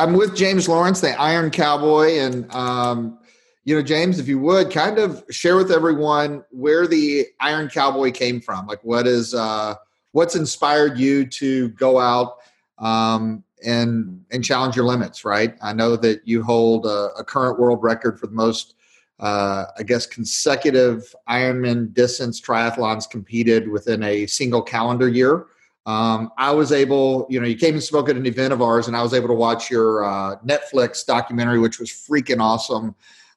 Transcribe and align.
I'm 0.00 0.14
with 0.14 0.34
James 0.34 0.66
Lawrence, 0.66 1.02
the 1.02 1.10
Iron 1.20 1.50
Cowboy, 1.50 2.20
and 2.20 2.50
um, 2.54 3.18
you 3.64 3.74
know, 3.74 3.82
James, 3.82 4.18
if 4.18 4.28
you 4.28 4.38
would 4.38 4.70
kind 4.70 4.98
of 4.98 5.22
share 5.30 5.56
with 5.56 5.70
everyone 5.70 6.42
where 6.48 6.86
the 6.86 7.26
Iron 7.38 7.68
Cowboy 7.68 8.10
came 8.10 8.40
from. 8.40 8.66
Like, 8.66 8.82
what 8.82 9.06
is 9.06 9.34
uh, 9.34 9.74
what's 10.12 10.36
inspired 10.36 10.96
you 10.96 11.26
to 11.26 11.68
go 11.70 12.00
out 12.00 12.38
um, 12.78 13.44
and 13.62 14.24
and 14.30 14.42
challenge 14.42 14.74
your 14.74 14.86
limits? 14.86 15.22
Right. 15.22 15.54
I 15.60 15.74
know 15.74 15.96
that 15.96 16.26
you 16.26 16.42
hold 16.42 16.86
a, 16.86 17.10
a 17.18 17.22
current 17.22 17.60
world 17.60 17.82
record 17.82 18.18
for 18.18 18.26
the 18.26 18.32
most, 18.32 18.76
uh, 19.18 19.66
I 19.78 19.82
guess, 19.82 20.06
consecutive 20.06 21.14
Ironman 21.28 21.92
distance 21.92 22.40
triathlons 22.40 23.08
competed 23.08 23.68
within 23.68 24.02
a 24.02 24.24
single 24.24 24.62
calendar 24.62 25.10
year. 25.10 25.48
Um, 25.90 26.30
I 26.38 26.52
was 26.52 26.70
able, 26.70 27.26
you 27.28 27.40
know, 27.40 27.46
you 27.46 27.56
came 27.56 27.74
and 27.74 27.82
spoke 27.82 28.08
at 28.08 28.16
an 28.16 28.24
event 28.24 28.52
of 28.52 28.62
ours, 28.62 28.86
and 28.86 28.96
I 28.96 29.02
was 29.02 29.12
able 29.12 29.26
to 29.26 29.34
watch 29.34 29.70
your 29.70 30.04
uh, 30.04 30.36
Netflix 30.46 31.04
documentary, 31.04 31.58
which 31.58 31.80
was 31.80 31.90
freaking 31.90 32.40
awesome 32.40 32.94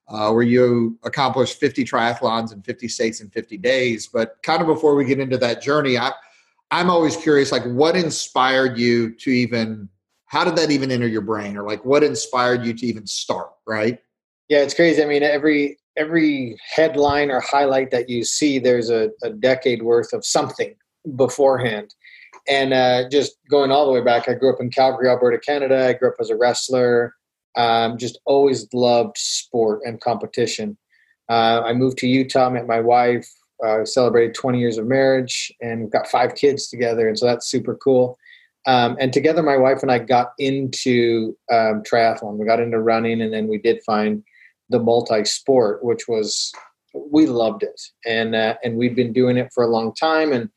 uh, 0.07 0.31
where 0.31 0.43
you 0.43 0.99
accomplished 1.03 1.59
50 1.59 1.83
triathlons 1.83 2.53
in 2.53 2.61
50 2.61 2.87
states 2.87 3.21
in 3.21 3.29
50 3.31 3.57
days. 3.57 4.07
But 4.07 4.37
kind 4.43 4.61
of 4.61 4.67
before 4.67 4.93
we 4.93 5.03
get 5.03 5.19
into 5.19 5.37
that 5.37 5.63
journey, 5.63 5.97
I, 5.97 6.11
I'm 6.69 6.91
always 6.91 7.17
curious, 7.17 7.51
like 7.51 7.63
what 7.63 7.95
inspired 7.95 8.77
you 8.77 9.15
to 9.15 9.31
even, 9.31 9.89
how 10.25 10.43
did 10.43 10.55
that 10.57 10.69
even 10.69 10.91
enter 10.91 11.07
your 11.07 11.21
brain? 11.21 11.57
Or 11.57 11.63
like 11.63 11.83
what 11.83 12.03
inspired 12.03 12.63
you 12.63 12.73
to 12.73 12.85
even 12.85 13.07
start, 13.07 13.49
right? 13.65 13.97
Yeah, 14.47 14.59
it's 14.59 14.75
crazy. 14.75 15.01
I 15.01 15.07
mean, 15.07 15.23
every, 15.23 15.79
every 15.97 16.57
headline 16.63 17.31
or 17.31 17.39
highlight 17.39 17.89
that 17.91 18.09
you 18.09 18.23
see, 18.23 18.59
there's 18.59 18.91
a, 18.91 19.09
a 19.23 19.31
decade 19.31 19.81
worth 19.81 20.13
of 20.13 20.23
something 20.23 20.75
beforehand. 21.15 21.95
And 22.47 22.73
uh, 22.73 23.09
just 23.09 23.37
going 23.49 23.71
all 23.71 23.85
the 23.85 23.91
way 23.91 24.03
back, 24.03 24.27
I 24.27 24.33
grew 24.33 24.53
up 24.53 24.59
in 24.59 24.69
Calgary, 24.69 25.07
Alberta, 25.09 25.39
Canada. 25.39 25.87
I 25.87 25.93
grew 25.93 26.09
up 26.09 26.15
as 26.19 26.29
a 26.29 26.35
wrestler. 26.35 27.15
Um, 27.55 27.97
just 27.97 28.19
always 28.25 28.67
loved 28.73 29.17
sport 29.17 29.81
and 29.85 30.01
competition. 30.01 30.77
Uh, 31.29 31.61
I 31.65 31.73
moved 31.73 31.97
to 31.99 32.07
Utah, 32.07 32.49
met 32.49 32.67
my 32.67 32.79
wife, 32.79 33.27
uh, 33.65 33.85
celebrated 33.85 34.35
20 34.35 34.59
years 34.59 34.77
of 34.77 34.87
marriage, 34.87 35.53
and 35.61 35.91
got 35.91 36.07
five 36.07 36.35
kids 36.35 36.67
together, 36.67 37.07
and 37.07 37.17
so 37.17 37.25
that's 37.25 37.49
super 37.49 37.75
cool. 37.75 38.17
Um, 38.65 38.97
and 38.99 39.11
together, 39.11 39.43
my 39.43 39.57
wife 39.57 39.81
and 39.81 39.91
I 39.91 39.99
got 39.99 40.33
into 40.37 41.37
um, 41.51 41.83
triathlon. 41.83 42.37
We 42.37 42.45
got 42.45 42.59
into 42.59 42.79
running, 42.79 43.21
and 43.21 43.33
then 43.33 43.47
we 43.47 43.57
did 43.57 43.83
find 43.83 44.23
the 44.69 44.79
multi-sport, 44.79 45.83
which 45.83 46.07
was 46.07 46.51
we 46.93 47.25
loved 47.25 47.63
it, 47.63 47.79
and 48.05 48.35
uh, 48.35 48.55
and 48.63 48.77
we'd 48.77 48.95
been 48.95 49.13
doing 49.13 49.37
it 49.37 49.51
for 49.53 49.63
a 49.63 49.69
long 49.69 49.93
time. 49.95 50.31
And 50.31 50.49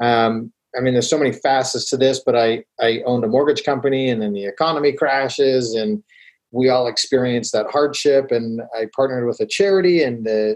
um, 0.00 0.52
I 0.76 0.80
mean, 0.80 0.92
there's 0.92 1.08
so 1.08 1.18
many 1.18 1.32
facets 1.32 1.88
to 1.90 1.96
this, 1.96 2.20
but 2.24 2.36
I 2.36 2.64
I 2.80 3.02
owned 3.06 3.24
a 3.24 3.28
mortgage 3.28 3.64
company, 3.64 4.10
and 4.10 4.22
then 4.22 4.32
the 4.32 4.46
economy 4.46 4.92
crashes, 4.92 5.74
and 5.74 6.02
we 6.50 6.68
all 6.68 6.86
experienced 6.86 7.52
that 7.52 7.70
hardship 7.70 8.30
and 8.30 8.62
i 8.74 8.86
partnered 8.94 9.26
with 9.26 9.40
a 9.40 9.46
charity 9.46 10.02
and 10.02 10.26
uh, 10.26 10.54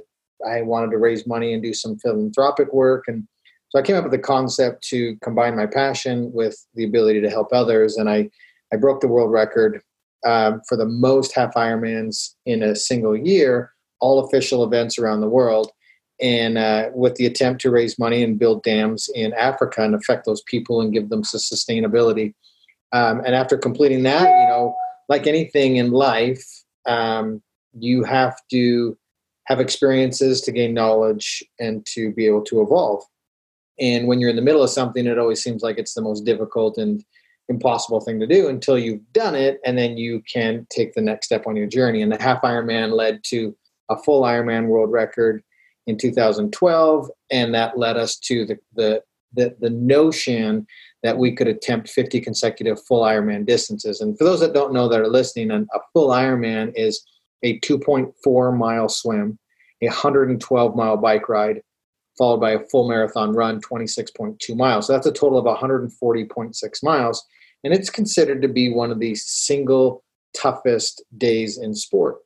i 0.48 0.62
wanted 0.62 0.90
to 0.90 0.98
raise 0.98 1.26
money 1.26 1.52
and 1.52 1.62
do 1.62 1.74
some 1.74 1.98
philanthropic 1.98 2.72
work. 2.72 3.04
And 3.06 3.26
so 3.68 3.78
i 3.78 3.82
came 3.82 3.96
up 3.96 4.04
with 4.04 4.12
the 4.12 4.18
concept 4.18 4.82
to 4.88 5.16
combine 5.22 5.56
my 5.56 5.66
passion 5.66 6.32
with 6.32 6.56
the 6.74 6.84
ability 6.84 7.20
to 7.20 7.30
help 7.30 7.48
others 7.52 7.96
and 7.96 8.08
i 8.08 8.28
i 8.72 8.76
broke 8.76 9.00
the 9.00 9.08
world 9.08 9.30
record 9.30 9.80
um, 10.24 10.60
for 10.68 10.76
the 10.76 10.86
most 10.86 11.34
half 11.34 11.54
ironmans 11.54 12.34
in 12.46 12.62
a 12.62 12.76
single 12.76 13.16
year 13.16 13.72
all 14.00 14.24
official 14.24 14.64
events 14.64 14.98
around 14.98 15.20
the 15.20 15.28
world 15.28 15.70
and 16.22 16.56
uh, 16.56 16.88
with 16.94 17.16
the 17.16 17.26
attempt 17.26 17.60
to 17.60 17.70
raise 17.70 17.98
money 17.98 18.22
and 18.22 18.38
build 18.38 18.62
dams 18.62 19.10
in 19.14 19.32
africa 19.34 19.82
and 19.82 19.94
affect 19.94 20.24
those 20.24 20.42
people 20.42 20.80
and 20.80 20.92
give 20.92 21.08
them 21.08 21.22
sustainability 21.22 22.34
um, 22.92 23.20
and 23.24 23.34
after 23.34 23.58
completing 23.58 24.02
that 24.02 24.22
you 24.22 24.46
know 24.48 24.76
like 25.12 25.26
anything 25.26 25.76
in 25.76 25.90
life, 25.90 26.42
um, 26.86 27.42
you 27.78 28.02
have 28.02 28.36
to 28.50 28.96
have 29.46 29.60
experiences 29.60 30.40
to 30.42 30.52
gain 30.52 30.72
knowledge 30.72 31.44
and 31.58 31.84
to 31.86 32.12
be 32.12 32.26
able 32.26 32.42
to 32.44 32.62
evolve. 32.62 33.02
And 33.78 34.06
when 34.06 34.20
you're 34.20 34.30
in 34.30 34.36
the 34.36 34.42
middle 34.42 34.62
of 34.62 34.70
something, 34.70 35.06
it 35.06 35.18
always 35.18 35.42
seems 35.42 35.62
like 35.62 35.78
it's 35.78 35.94
the 35.94 36.00
most 36.00 36.24
difficult 36.24 36.78
and 36.78 37.04
impossible 37.48 38.00
thing 38.00 38.20
to 38.20 38.26
do 38.26 38.48
until 38.48 38.78
you've 38.78 39.12
done 39.12 39.34
it, 39.34 39.60
and 39.66 39.76
then 39.76 39.98
you 39.98 40.22
can 40.32 40.66
take 40.70 40.94
the 40.94 41.02
next 41.02 41.26
step 41.26 41.46
on 41.46 41.56
your 41.56 41.66
journey. 41.66 42.00
And 42.00 42.12
the 42.12 42.22
half 42.22 42.40
Ironman 42.42 42.92
led 42.92 43.22
to 43.24 43.54
a 43.90 43.98
full 43.98 44.22
Ironman 44.22 44.68
world 44.68 44.92
record 44.92 45.42
in 45.86 45.96
2012, 45.98 47.10
and 47.30 47.54
that 47.54 47.78
led 47.78 47.96
us 47.96 48.16
to 48.18 48.46
the 48.46 48.58
the 48.74 49.02
the, 49.34 49.56
the 49.60 49.70
notion 49.70 50.66
that 51.02 51.16
we 51.16 51.34
could 51.34 51.48
attempt 51.48 51.88
50 51.88 52.20
consecutive 52.20 52.78
full 52.84 53.02
Ironman 53.02 53.46
distances. 53.46 54.00
And 54.00 54.16
for 54.16 54.24
those 54.24 54.40
that 54.40 54.52
don't 54.52 54.72
know 54.72 54.88
that 54.88 55.00
are 55.00 55.08
listening, 55.08 55.50
a 55.50 55.64
full 55.92 56.10
Ironman 56.10 56.72
is 56.76 57.04
a 57.42 57.58
2.4 57.60 58.56
mile 58.56 58.88
swim, 58.88 59.38
a 59.80 59.86
112 59.86 60.76
mile 60.76 60.96
bike 60.96 61.28
ride, 61.28 61.62
followed 62.16 62.40
by 62.40 62.52
a 62.52 62.64
full 62.70 62.88
marathon 62.88 63.32
run, 63.32 63.60
26.2 63.60 64.56
miles. 64.56 64.86
So 64.86 64.92
that's 64.92 65.06
a 65.06 65.12
total 65.12 65.38
of 65.38 65.58
140.6 65.58 66.82
miles. 66.82 67.24
And 67.64 67.72
it's 67.72 67.90
considered 67.90 68.42
to 68.42 68.48
be 68.48 68.72
one 68.72 68.90
of 68.90 69.00
the 69.00 69.14
single 69.14 70.04
toughest 70.36 71.02
days 71.16 71.58
in 71.58 71.74
sport. 71.74 72.16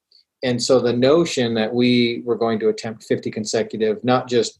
And 0.43 0.63
so 0.63 0.81
the 0.81 0.93
notion 0.93 1.55
that 1.55 1.75
we 1.75 2.23
were 2.25 2.37
going 2.37 2.59
to 2.61 2.69
attempt 2.69 3.05
50 3.05 3.31
consecutive, 3.31 4.03
not 4.05 4.29
just 4.29 4.59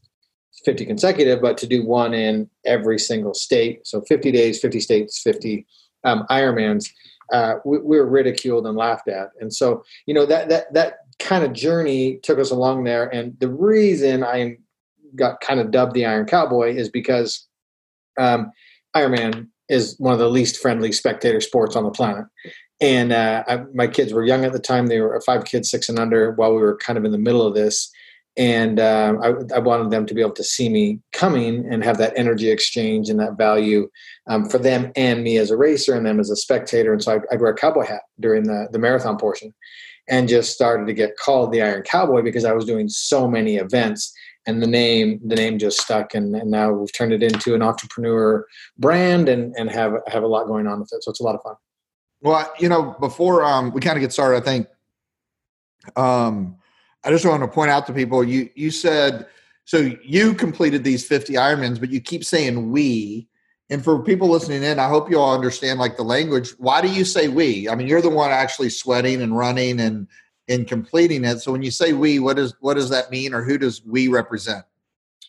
50 0.65 0.85
consecutive, 0.85 1.41
but 1.41 1.57
to 1.59 1.67
do 1.67 1.85
one 1.85 2.13
in 2.13 2.49
every 2.65 2.99
single 2.99 3.33
state. 3.33 3.85
So 3.85 4.01
50 4.01 4.31
days, 4.31 4.59
50 4.59 4.79
states, 4.79 5.21
50 5.21 5.65
um, 6.03 6.25
Ironmans. 6.29 6.89
Uh, 7.31 7.55
we, 7.65 7.77
we, 7.79 7.97
were 7.97 8.07
ridiculed 8.07 8.65
and 8.65 8.77
laughed 8.77 9.09
at, 9.09 9.27
and 9.41 9.53
so 9.53 9.83
you 10.05 10.13
know 10.13 10.25
that 10.25 10.47
that 10.47 10.73
that 10.73 10.99
kind 11.19 11.43
of 11.43 11.51
journey 11.51 12.19
took 12.23 12.39
us 12.39 12.51
along 12.51 12.85
there. 12.85 13.13
And 13.13 13.37
the 13.41 13.49
reason 13.49 14.23
I 14.23 14.57
got 15.15 15.41
kind 15.41 15.59
of 15.59 15.71
dubbed 15.71 15.93
the 15.93 16.05
Iron 16.05 16.25
Cowboy 16.25 16.75
is 16.75 16.87
because 16.87 17.45
um, 18.17 18.51
Ironman 18.95 19.47
is 19.67 19.95
one 19.99 20.13
of 20.13 20.19
the 20.19 20.29
least 20.29 20.57
friendly 20.57 20.93
spectator 20.93 21.41
sports 21.41 21.75
on 21.75 21.83
the 21.83 21.91
planet. 21.91 22.25
And 22.79 23.11
uh, 23.11 23.43
I, 23.47 23.57
my 23.73 23.87
kids 23.87 24.13
were 24.13 24.23
young 24.23 24.45
at 24.45 24.53
the 24.53 24.59
time; 24.59 24.87
they 24.87 24.99
were 24.99 25.19
five 25.25 25.45
kids, 25.45 25.69
six 25.69 25.89
and 25.89 25.97
under. 25.97 26.31
While 26.31 26.53
we 26.53 26.61
were 26.61 26.77
kind 26.77 26.97
of 26.97 27.05
in 27.05 27.11
the 27.11 27.17
middle 27.17 27.45
of 27.45 27.55
this, 27.55 27.91
and 28.37 28.79
um, 28.79 29.19
I, 29.23 29.55
I, 29.55 29.59
wanted 29.59 29.89
them 29.89 30.05
to 30.05 30.13
be 30.13 30.21
able 30.21 30.33
to 30.33 30.43
see 30.43 30.69
me 30.69 30.99
coming 31.11 31.65
and 31.71 31.83
have 31.83 31.97
that 31.97 32.13
energy 32.15 32.51
exchange 32.51 33.09
and 33.09 33.19
that 33.19 33.35
value 33.35 33.89
um, 34.27 34.47
for 34.47 34.59
them 34.59 34.91
and 34.95 35.23
me 35.23 35.37
as 35.37 35.49
a 35.49 35.57
racer 35.57 35.95
and 35.95 36.05
them 36.05 36.19
as 36.19 36.29
a 36.29 36.35
spectator. 36.35 36.93
And 36.93 37.03
so 37.03 37.15
I, 37.15 37.19
I'd 37.31 37.41
wear 37.41 37.51
a 37.51 37.55
cowboy 37.55 37.87
hat 37.87 38.03
during 38.19 38.43
the, 38.43 38.67
the 38.71 38.77
marathon 38.77 39.17
portion 39.17 39.55
and 40.07 40.29
just 40.29 40.53
started 40.53 40.85
to 40.85 40.93
get 40.93 41.17
called 41.17 41.51
the 41.51 41.63
Iron 41.63 41.81
Cowboy 41.81 42.21
because 42.21 42.45
I 42.45 42.53
was 42.53 42.65
doing 42.65 42.89
so 42.89 43.27
many 43.27 43.55
events 43.55 44.13
and 44.45 44.61
the 44.61 44.67
name 44.67 45.19
the 45.25 45.35
name 45.35 45.57
just 45.57 45.81
stuck 45.81 46.13
and, 46.13 46.35
and 46.35 46.51
now 46.51 46.71
we've 46.71 46.93
turned 46.93 47.11
it 47.11 47.23
into 47.23 47.55
an 47.55 47.61
entrepreneur 47.61 48.45
brand 48.77 49.27
and, 49.29 49.53
and 49.57 49.69
have 49.71 49.93
have 50.07 50.23
a 50.23 50.27
lot 50.27 50.45
going 50.45 50.67
on 50.67 50.79
with 50.79 50.89
it. 50.93 51.03
So 51.03 51.09
it's 51.09 51.19
a 51.19 51.23
lot 51.23 51.35
of 51.35 51.41
fun. 51.41 51.55
Well, 52.21 52.51
you 52.59 52.69
know, 52.69 52.95
before 52.99 53.43
um, 53.43 53.71
we 53.71 53.81
kind 53.81 53.97
of 53.97 54.01
get 54.01 54.11
started, 54.11 54.37
I 54.37 54.41
think 54.41 54.67
um, 55.95 56.57
I 57.03 57.09
just 57.11 57.25
want 57.25 57.43
to 57.43 57.47
point 57.47 57.71
out 57.71 57.85
to 57.87 57.93
people 57.93 58.23
you 58.23 58.49
you 58.55 58.71
said 58.71 59.27
so 59.67 59.91
you 60.01 60.33
completed 60.33 60.85
these 60.85 61.05
50 61.05 61.33
Ironmans, 61.33 61.77
but 61.77 61.89
you 61.89 61.99
keep 61.99 62.23
saying 62.23 62.71
we. 62.71 63.27
And 63.69 63.83
for 63.83 64.01
people 64.01 64.29
listening 64.29 64.63
in, 64.63 64.79
I 64.79 64.87
hope 64.87 65.09
you 65.09 65.19
all 65.19 65.35
understand 65.35 65.77
like 65.77 65.97
the 65.97 66.03
language. 66.03 66.51
Why 66.57 66.81
do 66.81 66.87
you 66.87 67.03
say 67.03 67.27
we? 67.27 67.67
I 67.67 67.75
mean, 67.75 67.85
you're 67.85 68.01
the 68.01 68.09
one 68.09 68.31
actually 68.31 68.69
sweating 68.69 69.21
and 69.21 69.37
running 69.37 69.81
and 69.81 70.07
in 70.47 70.63
completing 70.63 71.25
it. 71.25 71.39
So 71.39 71.51
when 71.51 71.63
you 71.63 71.71
say 71.71 71.91
we, 71.91 72.19
what 72.19 72.37
does 72.37 72.55
what 72.61 72.75
does 72.75 72.89
that 72.91 73.11
mean, 73.11 73.33
or 73.33 73.43
who 73.43 73.57
does 73.57 73.83
we 73.85 74.07
represent? 74.07 74.63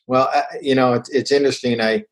Well, 0.06 0.30
you 0.62 0.76
know, 0.76 0.92
it's 0.92 1.08
it's 1.08 1.32
interesting. 1.32 1.80
I 1.80 2.04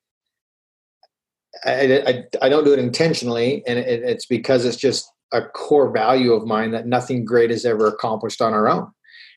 I, 1.65 2.03
I, 2.06 2.25
I 2.43 2.49
don't 2.49 2.65
do 2.65 2.72
it 2.72 2.78
intentionally, 2.78 3.62
and 3.67 3.78
it, 3.78 4.03
it's 4.03 4.27
because 4.27 4.65
it's 4.65 4.77
just 4.77 5.11
a 5.33 5.43
core 5.43 5.91
value 5.91 6.33
of 6.33 6.47
mine 6.47 6.71
that 6.72 6.86
nothing 6.86 7.25
great 7.25 7.51
is 7.51 7.65
ever 7.65 7.86
accomplished 7.86 8.41
on 8.41 8.53
our 8.54 8.69
own. 8.69 8.91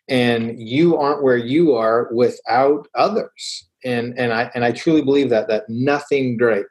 And 0.07 0.59
you 0.59 0.97
aren't 0.97 1.23
where 1.23 1.37
you 1.37 1.75
are 1.75 2.09
without 2.11 2.87
others. 2.95 3.67
And 3.85 4.17
and 4.19 4.33
i 4.33 4.51
and 4.53 4.65
i 4.65 4.73
truly 4.73 5.01
believe 5.01 5.29
that 5.29 5.47
that 5.47 5.63
nothing 5.69 6.35
great 6.35 6.65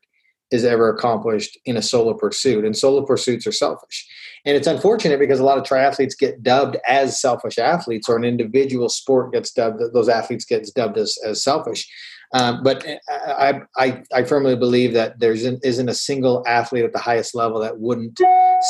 is 0.50 0.64
ever 0.64 0.90
accomplished 0.90 1.58
in 1.64 1.76
a 1.76 1.82
solo 1.82 2.14
pursuit 2.14 2.64
and 2.64 2.76
solo 2.76 3.04
pursuits 3.04 3.46
are 3.46 3.52
selfish. 3.52 4.06
And 4.44 4.56
it's 4.56 4.66
unfortunate 4.66 5.18
because 5.18 5.40
a 5.40 5.44
lot 5.44 5.58
of 5.58 5.64
triathletes 5.64 6.18
get 6.18 6.42
dubbed 6.42 6.76
as 6.86 7.20
selfish 7.20 7.58
athletes 7.58 8.08
or 8.08 8.16
an 8.16 8.24
individual 8.24 8.88
sport 8.88 9.32
gets 9.32 9.52
dubbed 9.52 9.80
those 9.92 10.08
athletes 10.08 10.44
gets 10.44 10.70
dubbed 10.70 10.98
as, 10.98 11.18
as 11.24 11.42
selfish 11.42 11.88
um, 12.34 12.62
but 12.62 12.86
I, 13.08 13.62
I, 13.76 14.02
I 14.12 14.22
firmly 14.24 14.54
believe 14.54 14.92
that 14.92 15.18
there 15.18 15.32
isn't 15.32 15.88
a 15.88 15.94
single 15.94 16.44
athlete 16.46 16.84
at 16.84 16.92
the 16.92 16.98
highest 16.98 17.34
level 17.34 17.58
that 17.60 17.78
wouldn't 17.78 18.20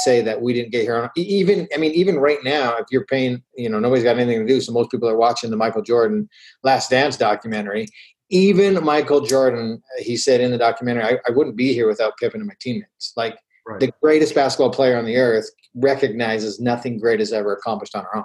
say 0.04 0.20
that 0.22 0.40
we 0.40 0.52
didn't 0.52 0.70
get 0.70 0.82
here. 0.82 1.10
Even 1.16 1.66
I 1.74 1.78
mean, 1.78 1.92
even 1.92 2.18
right 2.18 2.38
now, 2.44 2.76
if 2.76 2.86
you're 2.90 3.06
paying, 3.06 3.42
you 3.56 3.68
know, 3.68 3.80
nobody's 3.80 4.04
got 4.04 4.16
anything 4.16 4.46
to 4.46 4.52
do, 4.52 4.60
so 4.60 4.72
most 4.72 4.90
people 4.90 5.08
are 5.08 5.16
watching 5.16 5.50
the 5.50 5.56
Michael 5.56 5.82
Jordan 5.82 6.28
Last 6.62 6.90
Dance 6.90 7.16
documentary. 7.16 7.88
Even 8.30 8.84
Michael 8.84 9.22
Jordan, 9.22 9.82
he 9.98 10.16
said 10.16 10.40
in 10.40 10.50
the 10.50 10.58
documentary, 10.58 11.04
I, 11.04 11.18
I 11.26 11.30
wouldn't 11.30 11.56
be 11.56 11.72
here 11.72 11.88
without 11.88 12.16
Pippen 12.18 12.40
and 12.40 12.46
my 12.46 12.54
teammates. 12.60 13.14
Like 13.16 13.38
right. 13.66 13.80
the 13.80 13.90
greatest 14.02 14.34
basketball 14.34 14.70
player 14.70 14.98
on 14.98 15.06
the 15.06 15.16
earth 15.16 15.50
recognizes 15.74 16.60
nothing 16.60 16.98
great 16.98 17.20
is 17.20 17.32
ever 17.32 17.54
accomplished 17.54 17.96
on 17.96 18.04
our 18.04 18.18
own. 18.18 18.24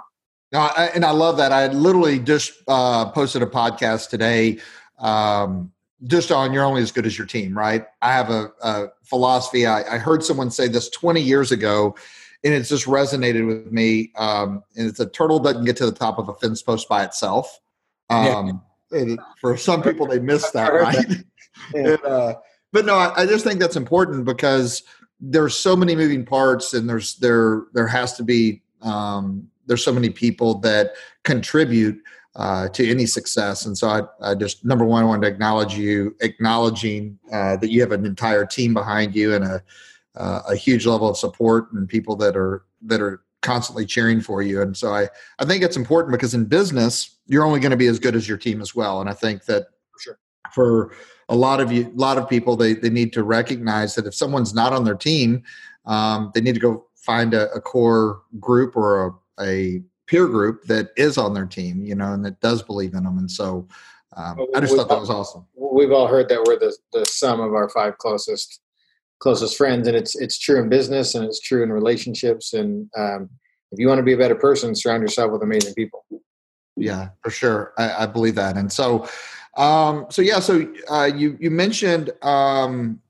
No, 0.52 0.60
I, 0.60 0.90
and 0.94 1.04
I 1.04 1.10
love 1.10 1.36
that. 1.38 1.50
I 1.50 1.66
literally 1.68 2.20
just 2.20 2.52
uh, 2.68 3.10
posted 3.10 3.42
a 3.42 3.46
podcast 3.46 4.10
today, 4.10 4.58
um, 4.98 5.72
just 6.06 6.30
on 6.30 6.52
"You're 6.52 6.64
only 6.64 6.82
as 6.82 6.92
good 6.92 7.06
as 7.06 7.16
your 7.16 7.26
team." 7.26 7.56
Right? 7.56 7.86
I 8.02 8.12
have 8.12 8.30
a, 8.30 8.50
a 8.62 8.86
philosophy. 9.04 9.66
I, 9.66 9.94
I, 9.94 9.98
heard 9.98 10.22
someone 10.24 10.50
say 10.50 10.68
this 10.68 10.88
20 10.90 11.20
years 11.20 11.52
ago, 11.52 11.94
and 12.42 12.54
it's 12.54 12.68
just 12.68 12.86
resonated 12.86 13.46
with 13.46 13.72
me. 13.72 14.12
Um, 14.16 14.62
and 14.76 14.86
it's 14.88 15.00
a 15.00 15.06
turtle 15.06 15.38
doesn't 15.38 15.64
get 15.64 15.76
to 15.78 15.86
the 15.86 15.92
top 15.92 16.18
of 16.18 16.28
a 16.28 16.34
fence 16.34 16.62
post 16.62 16.88
by 16.88 17.04
itself. 17.04 17.60
Um, 18.10 18.62
yeah. 18.92 19.16
for 19.40 19.56
some 19.56 19.82
people, 19.82 20.06
they 20.06 20.18
miss 20.18 20.50
that, 20.50 20.68
right? 20.72 21.08
That. 21.08 21.24
Yeah. 21.74 21.80
and, 21.80 22.04
uh, 22.04 22.34
but 22.72 22.84
no, 22.84 22.96
I, 22.96 23.22
I 23.22 23.26
just 23.26 23.44
think 23.44 23.60
that's 23.60 23.76
important 23.76 24.24
because 24.24 24.82
there's 25.20 25.56
so 25.56 25.76
many 25.76 25.94
moving 25.94 26.24
parts, 26.24 26.74
and 26.74 26.88
there's 26.88 27.16
there 27.16 27.64
there 27.72 27.86
has 27.86 28.14
to 28.14 28.22
be 28.22 28.62
um, 28.82 29.48
there's 29.66 29.84
so 29.84 29.92
many 29.92 30.10
people 30.10 30.58
that 30.60 30.92
contribute 31.22 32.00
uh, 32.36 32.68
to 32.68 32.88
any 32.88 33.06
success. 33.06 33.66
And 33.66 33.76
so 33.76 33.88
I, 33.88 34.30
I, 34.30 34.34
just 34.34 34.64
number 34.64 34.84
one, 34.84 35.04
I 35.04 35.06
wanted 35.06 35.22
to 35.22 35.32
acknowledge 35.32 35.74
you, 35.76 36.16
acknowledging 36.20 37.18
uh, 37.32 37.56
that 37.56 37.70
you 37.70 37.80
have 37.80 37.92
an 37.92 38.04
entire 38.04 38.44
team 38.44 38.74
behind 38.74 39.14
you 39.14 39.34
and 39.34 39.44
a 39.44 39.62
uh, 40.16 40.42
a 40.48 40.54
huge 40.54 40.86
level 40.86 41.08
of 41.08 41.16
support 41.16 41.72
and 41.72 41.88
people 41.88 42.14
that 42.14 42.36
are 42.36 42.64
that 42.82 43.00
are 43.00 43.24
constantly 43.42 43.84
cheering 43.84 44.20
for 44.20 44.42
you. 44.42 44.62
And 44.62 44.76
so 44.76 44.94
I 44.94 45.08
I 45.38 45.44
think 45.44 45.62
it's 45.62 45.76
important 45.76 46.12
because 46.12 46.34
in 46.34 46.44
business 46.44 47.16
you're 47.26 47.44
only 47.44 47.60
going 47.60 47.70
to 47.70 47.76
be 47.76 47.88
as 47.88 47.98
good 47.98 48.14
as 48.14 48.28
your 48.28 48.38
team 48.38 48.60
as 48.60 48.74
well. 48.74 49.00
And 49.00 49.10
I 49.10 49.12
think 49.12 49.44
that 49.46 49.66
for 49.92 49.98
sure 50.00 50.18
for 50.52 50.92
a 51.28 51.34
lot 51.36 51.60
of 51.60 51.72
you, 51.72 51.86
a 51.86 51.98
lot 51.98 52.18
of 52.18 52.28
people, 52.28 52.56
they 52.56 52.74
they 52.74 52.90
need 52.90 53.12
to 53.14 53.22
recognize 53.22 53.94
that 53.94 54.06
if 54.06 54.14
someone's 54.14 54.54
not 54.54 54.72
on 54.72 54.84
their 54.84 54.94
team, 54.94 55.42
um, 55.86 56.30
they 56.34 56.40
need 56.40 56.54
to 56.54 56.60
go 56.60 56.86
find 56.96 57.34
a, 57.34 57.50
a 57.52 57.60
core 57.60 58.22
group 58.40 58.76
or 58.76 59.06
a, 59.38 59.42
a 59.42 59.82
peer 60.06 60.26
group 60.26 60.64
that 60.64 60.90
is 60.96 61.18
on 61.18 61.34
their 61.34 61.46
team, 61.46 61.82
you 61.84 61.94
know, 61.94 62.12
and 62.12 62.24
that 62.24 62.40
does 62.40 62.62
believe 62.62 62.94
in 62.94 63.04
them. 63.04 63.18
And 63.18 63.30
so 63.30 63.66
um, 64.16 64.46
I 64.54 64.60
just 64.60 64.76
thought 64.76 64.88
that 64.88 65.00
was 65.00 65.10
awesome. 65.10 65.46
We've 65.54 65.92
all 65.92 66.06
heard 66.06 66.28
that 66.28 66.44
we're 66.44 66.58
the, 66.58 66.76
the 66.92 67.04
sum 67.06 67.40
of 67.40 67.52
our 67.54 67.68
five 67.68 67.98
closest 67.98 68.60
closest 69.18 69.56
friends, 69.56 69.88
and 69.88 69.96
it's 69.96 70.14
it's 70.14 70.38
true 70.38 70.60
in 70.60 70.68
business 70.68 71.14
and 71.14 71.24
it's 71.24 71.40
true 71.40 71.62
in 71.62 71.72
relationships. 71.72 72.52
And 72.52 72.88
um, 72.96 73.30
if 73.72 73.78
you 73.78 73.88
want 73.88 73.98
to 73.98 74.04
be 74.04 74.12
a 74.12 74.18
better 74.18 74.34
person, 74.34 74.74
surround 74.74 75.02
yourself 75.02 75.32
with 75.32 75.42
amazing 75.42 75.74
people. 75.74 76.04
Yeah, 76.76 77.10
for 77.22 77.30
sure. 77.30 77.72
I, 77.78 78.04
I 78.04 78.06
believe 78.06 78.34
that. 78.34 78.56
And 78.56 78.72
so, 78.72 79.08
um, 79.56 80.06
so 80.10 80.22
yeah, 80.22 80.40
so 80.40 80.72
uh, 80.88 81.10
you 81.12 81.36
you 81.40 81.50
mentioned 81.50 82.10
um, 82.22 83.00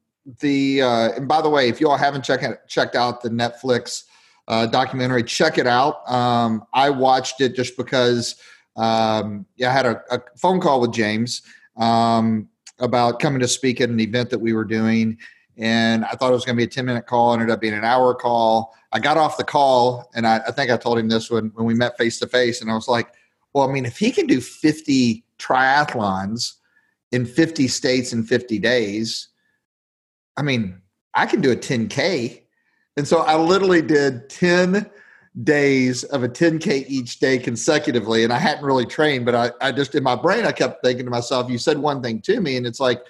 the 0.40 0.82
uh, 0.82 1.12
and 1.16 1.28
by 1.28 1.42
the 1.42 1.50
way, 1.50 1.68
if 1.68 1.80
you 1.80 1.90
all 1.90 1.98
haven't 1.98 2.24
checked 2.24 2.68
checked 2.68 2.96
out 2.96 3.20
the 3.20 3.30
Netflix 3.30 4.04
uh, 4.48 4.66
documentary, 4.66 5.22
check 5.22 5.58
it 5.58 5.66
out. 5.66 6.08
Um, 6.10 6.64
I 6.72 6.90
watched 6.90 7.40
it 7.40 7.54
just 7.54 7.76
because 7.76 8.36
um, 8.76 9.46
yeah, 9.56 9.70
I 9.70 9.72
had 9.72 9.86
a, 9.86 10.02
a, 10.10 10.20
phone 10.36 10.60
call 10.60 10.80
with 10.80 10.92
James 10.92 11.42
um, 11.76 12.48
about 12.80 13.20
coming 13.20 13.40
to 13.40 13.48
speak 13.48 13.80
at 13.80 13.88
an 13.88 14.00
event 14.00 14.30
that 14.30 14.38
we 14.38 14.52
were 14.52 14.64
doing, 14.64 15.16
and 15.56 16.04
I 16.04 16.10
thought 16.10 16.30
it 16.30 16.34
was 16.34 16.44
going 16.44 16.56
to 16.56 16.60
be 16.60 16.64
a 16.64 16.68
ten 16.68 16.84
minute 16.84 17.06
call. 17.06 17.32
Ended 17.32 17.50
up 17.50 17.60
being 17.60 17.74
an 17.74 17.84
hour 17.84 18.14
call. 18.14 18.74
I 18.92 18.98
got 18.98 19.16
off 19.16 19.36
the 19.36 19.44
call, 19.44 20.10
and 20.14 20.26
I, 20.26 20.38
I 20.48 20.50
think 20.50 20.70
I 20.70 20.76
told 20.76 20.98
him 20.98 21.08
this 21.08 21.30
when 21.30 21.52
when 21.54 21.66
we 21.66 21.74
met 21.74 21.96
face 21.96 22.18
to 22.18 22.26
face, 22.26 22.60
and 22.60 22.70
I 22.70 22.74
was 22.74 22.88
like, 22.88 23.12
"Well, 23.52 23.68
I 23.68 23.72
mean, 23.72 23.86
if 23.86 23.96
he 23.96 24.10
can 24.10 24.26
do 24.26 24.40
fifty 24.40 25.24
triathlons 25.38 26.54
in 27.12 27.26
fifty 27.26 27.68
states 27.68 28.12
in 28.12 28.24
fifty 28.24 28.58
days." 28.58 29.28
I 30.36 30.42
mean, 30.42 30.80
I 31.14 31.26
can 31.26 31.40
do 31.40 31.52
a 31.52 31.56
10K. 31.56 32.42
And 32.96 33.06
so 33.06 33.20
I 33.20 33.36
literally 33.36 33.82
did 33.82 34.28
10 34.30 34.88
days 35.42 36.04
of 36.04 36.22
a 36.22 36.28
10K 36.28 36.84
each 36.86 37.18
day 37.18 37.38
consecutively. 37.38 38.22
And 38.22 38.32
I 38.32 38.38
hadn't 38.38 38.64
really 38.64 38.86
trained, 38.86 39.24
but 39.24 39.34
I, 39.34 39.50
I 39.60 39.72
just, 39.72 39.94
in 39.94 40.02
my 40.04 40.14
brain, 40.14 40.46
I 40.46 40.52
kept 40.52 40.84
thinking 40.84 41.04
to 41.06 41.10
myself, 41.10 41.50
you 41.50 41.58
said 41.58 41.78
one 41.78 42.02
thing 42.02 42.20
to 42.22 42.40
me, 42.40 42.56
and 42.56 42.66
it's 42.66 42.78
like, 42.78 43.02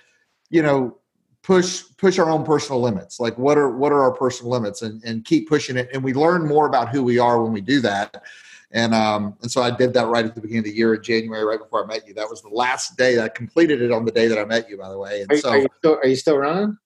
you 0.48 0.62
know, 0.62 0.98
push 1.44 1.82
push 1.98 2.18
our 2.18 2.30
own 2.30 2.44
personal 2.44 2.80
limits. 2.80 3.20
Like 3.20 3.38
what 3.38 3.56
are 3.56 3.70
what 3.70 3.92
are 3.92 4.02
our 4.02 4.12
personal 4.12 4.50
limits? 4.50 4.82
And, 4.82 5.02
and 5.04 5.24
keep 5.24 5.48
pushing 5.48 5.76
it 5.76 5.90
and 5.92 6.02
we 6.02 6.14
learn 6.14 6.48
more 6.48 6.66
about 6.66 6.88
who 6.88 7.04
we 7.04 7.18
are 7.18 7.40
when 7.40 7.52
we 7.52 7.60
do 7.60 7.80
that. 7.82 8.24
And 8.72 8.92
um 8.92 9.36
and 9.42 9.50
so 9.50 9.62
i 9.62 9.70
did 9.70 9.92
that 9.94 10.06
right 10.08 10.24
at 10.24 10.34
the 10.34 10.40
beginning 10.40 10.60
of 10.60 10.64
the 10.64 10.74
year 10.74 10.94
in 10.94 11.02
january 11.02 11.44
right 11.44 11.60
before 11.60 11.84
i 11.84 11.86
met 11.86 12.08
you. 12.08 12.14
That 12.14 12.28
was 12.28 12.42
the 12.42 12.48
last 12.48 12.96
day. 12.96 13.22
I 13.22 13.28
completed 13.28 13.82
it 13.82 13.92
on 13.92 14.04
the 14.04 14.10
day 14.10 14.26
that 14.26 14.38
i 14.38 14.44
met 14.44 14.68
you 14.68 14.76
by 14.78 14.88
the 14.88 14.98
way. 14.98 15.20
And 15.20 15.30
are, 15.30 15.36
so 15.36 15.50
are 15.50 15.58
you 15.58 15.68
still, 15.78 15.94
are 15.96 16.06
you 16.06 16.16
still 16.16 16.38
running 16.38 16.78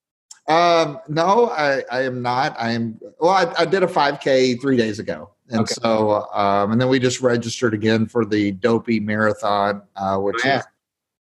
um, 0.49 0.99
no, 1.09 1.51
I, 1.51 1.83
I 1.91 2.03
am 2.03 2.23
not. 2.23 2.57
I 2.59 2.71
am. 2.71 2.99
Well, 3.21 3.31
I, 3.31 3.53
I 3.59 3.65
did 3.65 3.83
a 3.83 3.87
5K 3.87 4.61
three 4.61 4.77
days 4.77 4.99
ago, 4.99 5.31
and 5.51 5.61
okay. 5.61 5.75
so 5.83 6.27
um, 6.33 6.73
and 6.73 6.81
then 6.81 6.89
we 6.89 6.99
just 6.99 7.21
registered 7.21 7.75
again 7.75 8.07
for 8.07 8.25
the 8.25 8.53
Dopey 8.53 8.99
Marathon, 8.99 9.83
uh, 9.97 10.17
which 10.19 10.37
oh, 10.45 10.49
yeah. 10.49 10.59
is 10.59 10.65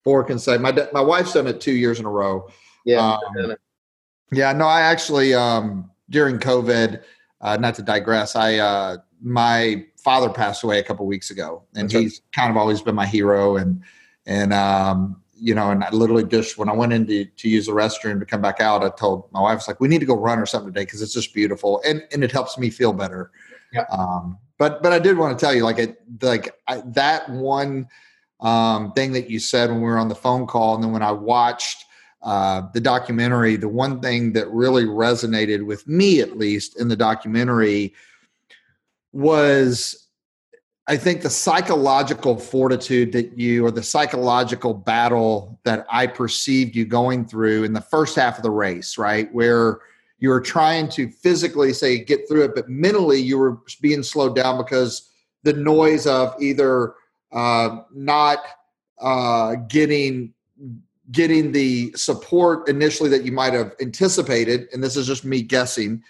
four 0.02 0.24
consecutive. 0.24 0.62
My 0.62 0.88
my 0.92 1.00
wife's 1.00 1.34
done 1.34 1.46
it 1.46 1.60
two 1.60 1.72
years 1.72 2.00
in 2.00 2.04
a 2.04 2.10
row. 2.10 2.48
Yeah. 2.84 3.18
Um, 3.38 3.54
yeah. 4.32 4.52
No, 4.52 4.66
I 4.66 4.80
actually 4.80 5.34
um, 5.34 5.90
during 6.10 6.38
COVID. 6.38 7.02
Uh, 7.40 7.56
not 7.56 7.74
to 7.74 7.82
digress, 7.82 8.36
I 8.36 8.58
uh, 8.58 8.98
my 9.20 9.84
father 9.96 10.28
passed 10.28 10.62
away 10.62 10.78
a 10.78 10.82
couple 10.82 11.06
weeks 11.06 11.30
ago, 11.30 11.64
and 11.74 11.90
That's 11.90 11.92
he's 11.92 12.20
right. 12.20 12.40
kind 12.40 12.50
of 12.50 12.56
always 12.56 12.80
been 12.82 12.94
my 12.94 13.06
hero, 13.06 13.56
and 13.56 13.82
and 14.26 14.52
um, 14.52 15.21
you 15.42 15.56
know, 15.56 15.72
and 15.72 15.82
I 15.82 15.90
literally 15.90 16.22
just 16.22 16.56
when 16.56 16.68
I 16.68 16.72
went 16.72 16.92
in 16.92 17.04
to, 17.08 17.24
to 17.24 17.48
use 17.48 17.66
the 17.66 17.72
restroom 17.72 18.20
to 18.20 18.24
come 18.24 18.40
back 18.40 18.60
out, 18.60 18.84
I 18.84 18.90
told 18.90 19.28
my 19.32 19.40
wife, 19.40 19.56
"Was 19.56 19.66
like, 19.68 19.80
we 19.80 19.88
need 19.88 19.98
to 19.98 20.06
go 20.06 20.16
run 20.16 20.38
or 20.38 20.46
something 20.46 20.72
today 20.72 20.84
because 20.84 21.02
it's 21.02 21.12
just 21.12 21.34
beautiful 21.34 21.82
and 21.84 22.06
and 22.12 22.22
it 22.22 22.30
helps 22.30 22.56
me 22.56 22.70
feel 22.70 22.92
better." 22.92 23.32
Yeah. 23.72 23.84
Um, 23.90 24.38
but 24.58 24.84
but 24.84 24.92
I 24.92 25.00
did 25.00 25.18
want 25.18 25.36
to 25.36 25.44
tell 25.44 25.52
you, 25.52 25.64
like 25.64 25.80
it, 25.80 25.96
like 26.22 26.54
I, 26.68 26.82
that 26.86 27.28
one 27.28 27.88
um, 28.38 28.92
thing 28.92 29.12
that 29.12 29.28
you 29.28 29.40
said 29.40 29.70
when 29.70 29.80
we 29.80 29.86
were 29.86 29.98
on 29.98 30.08
the 30.08 30.14
phone 30.14 30.46
call, 30.46 30.76
and 30.76 30.84
then 30.84 30.92
when 30.92 31.02
I 31.02 31.10
watched 31.10 31.86
uh, 32.22 32.62
the 32.72 32.80
documentary, 32.80 33.56
the 33.56 33.68
one 33.68 34.00
thing 34.00 34.32
that 34.34 34.48
really 34.50 34.84
resonated 34.84 35.66
with 35.66 35.88
me, 35.88 36.20
at 36.20 36.38
least 36.38 36.78
in 36.78 36.86
the 36.86 36.94
documentary, 36.94 37.94
was 39.12 40.01
I 40.88 40.96
think 40.96 41.22
the 41.22 41.30
psychological 41.30 42.36
fortitude 42.36 43.12
that 43.12 43.38
you, 43.38 43.64
or 43.64 43.70
the 43.70 43.82
psychological 43.82 44.74
battle 44.74 45.60
that 45.64 45.86
I 45.88 46.08
perceived 46.08 46.74
you 46.74 46.84
going 46.84 47.24
through 47.24 47.64
in 47.64 47.72
the 47.72 47.80
first 47.80 48.16
half 48.16 48.36
of 48.36 48.42
the 48.42 48.50
race, 48.50 48.98
right? 48.98 49.32
Where 49.32 49.80
you 50.18 50.28
were 50.28 50.40
trying 50.40 50.88
to 50.90 51.08
physically 51.08 51.72
say 51.72 52.02
get 52.02 52.28
through 52.28 52.44
it, 52.44 52.54
but 52.54 52.68
mentally 52.68 53.20
you 53.20 53.38
were 53.38 53.58
being 53.80 54.02
slowed 54.02 54.34
down 54.34 54.56
because 54.56 55.08
the 55.44 55.52
noise 55.52 56.06
of 56.06 56.34
either 56.40 56.94
uh, 57.32 57.82
not 57.94 58.38
uh, 59.00 59.54
getting 59.68 60.32
getting 61.10 61.52
the 61.52 61.92
support 61.94 62.68
initially 62.68 63.10
that 63.10 63.24
you 63.24 63.32
might 63.32 63.52
have 63.52 63.74
anticipated, 63.80 64.68
and 64.72 64.82
this 64.82 64.96
is 64.96 65.06
just 65.06 65.24
me 65.24 65.42
guessing, 65.42 66.02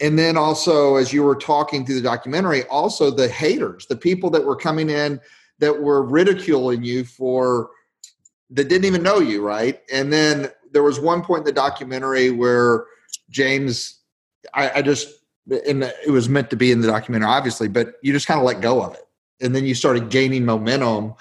and 0.00 0.18
then 0.18 0.36
also 0.36 0.96
as 0.96 1.12
you 1.12 1.22
were 1.22 1.36
talking 1.36 1.84
through 1.84 1.94
the 1.94 2.02
documentary 2.02 2.64
also 2.64 3.10
the 3.10 3.28
haters 3.28 3.86
the 3.86 3.96
people 3.96 4.30
that 4.30 4.44
were 4.44 4.56
coming 4.56 4.90
in 4.90 5.20
that 5.58 5.82
were 5.82 6.02
ridiculing 6.02 6.82
you 6.82 7.04
for 7.04 7.70
that 8.50 8.68
didn't 8.68 8.84
even 8.84 9.02
know 9.02 9.18
you 9.18 9.44
right? 9.44 9.80
And 9.92 10.12
then 10.12 10.50
there 10.72 10.82
was 10.82 11.00
one 11.00 11.22
point 11.22 11.40
in 11.40 11.44
the 11.44 11.52
documentary 11.52 12.30
where 12.30 12.86
james 13.30 14.00
i, 14.54 14.70
I 14.76 14.82
just 14.82 15.08
and 15.68 15.84
it 15.84 16.10
was 16.10 16.28
meant 16.28 16.50
to 16.50 16.56
be 16.56 16.72
in 16.72 16.80
the 16.80 16.88
documentary 16.88 17.28
obviously 17.28 17.68
but 17.68 17.94
you 18.02 18.12
just 18.12 18.26
kind 18.26 18.40
of 18.40 18.46
let 18.46 18.60
go 18.60 18.82
of 18.82 18.94
it. 18.94 19.06
And 19.40 19.54
then 19.54 19.64
you 19.64 19.74
started 19.74 20.10
gaining 20.10 20.44
momentum 20.44 21.14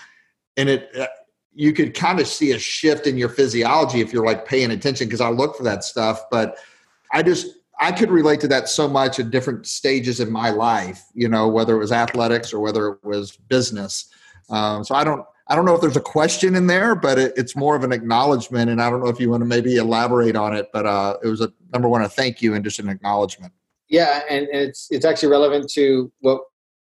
and 0.58 0.70
it 0.70 0.90
uh, 0.98 1.08
you 1.56 1.72
could 1.72 1.94
kind 1.94 2.20
of 2.20 2.28
see 2.28 2.52
a 2.52 2.60
shift 2.60 3.06
in 3.06 3.16
your 3.16 3.30
physiology 3.30 4.02
if 4.02 4.12
you're 4.12 4.26
like 4.26 4.48
paying 4.48 4.72
attention 4.72 5.08
because 5.08 5.22
i 5.22 5.30
look 5.30 5.56
for 5.56 5.64
that 5.64 5.84
stuff 5.84 6.24
but 6.32 6.58
i 7.12 7.22
just 7.22 7.48
I 7.84 7.92
could 7.92 8.10
relate 8.10 8.40
to 8.40 8.48
that 8.48 8.70
so 8.70 8.88
much 8.88 9.20
at 9.20 9.30
different 9.30 9.68
stages 9.68 10.22
in 10.22 10.32
my 10.32 10.52
life, 10.52 11.04
you 11.14 11.28
know, 11.28 11.50
whether 11.50 11.76
it 11.76 11.80
was 11.80 11.92
athletics 11.92 12.54
or 12.54 12.62
whether 12.62 12.94
it 12.94 13.04
was 13.04 13.36
business. 13.36 14.06
Um, 14.50 14.86
so 14.86 14.96
I 14.96 15.04
don't, 15.04 15.26
I 15.50 15.56
don't 15.56 15.66
know 15.66 15.76
if 15.76 15.82
there's 15.82 15.98
a 15.98 16.02
question 16.02 16.56
in 16.56 16.68
there, 16.68 16.96
but 16.96 17.20
it, 17.20 17.34
it's 17.36 17.58
more 17.58 17.76
of 17.76 17.84
an 17.84 17.92
acknowledgement. 17.92 18.72
And 18.72 18.82
I 18.82 18.90
don't 18.90 19.04
know 19.04 19.10
if 19.10 19.20
you 19.20 19.30
want 19.30 19.42
to 19.42 19.46
maybe 19.46 19.76
elaborate 19.76 20.38
on 20.38 20.56
it, 20.56 20.70
but 20.72 20.86
uh, 20.86 21.18
it 21.22 21.28
was 21.28 21.42
a 21.42 21.52
number 21.74 21.90
one, 21.90 22.02
a 22.02 22.08
thank 22.08 22.42
you 22.42 22.54
and 22.54 22.64
just 22.64 22.80
an 22.80 22.88
acknowledgement. 22.88 23.52
Yeah, 23.90 24.22
and 24.30 24.48
it's 24.54 24.88
it's 24.90 25.04
actually 25.04 25.30
relevant 25.30 25.70
to 25.72 26.10
what 26.22 26.40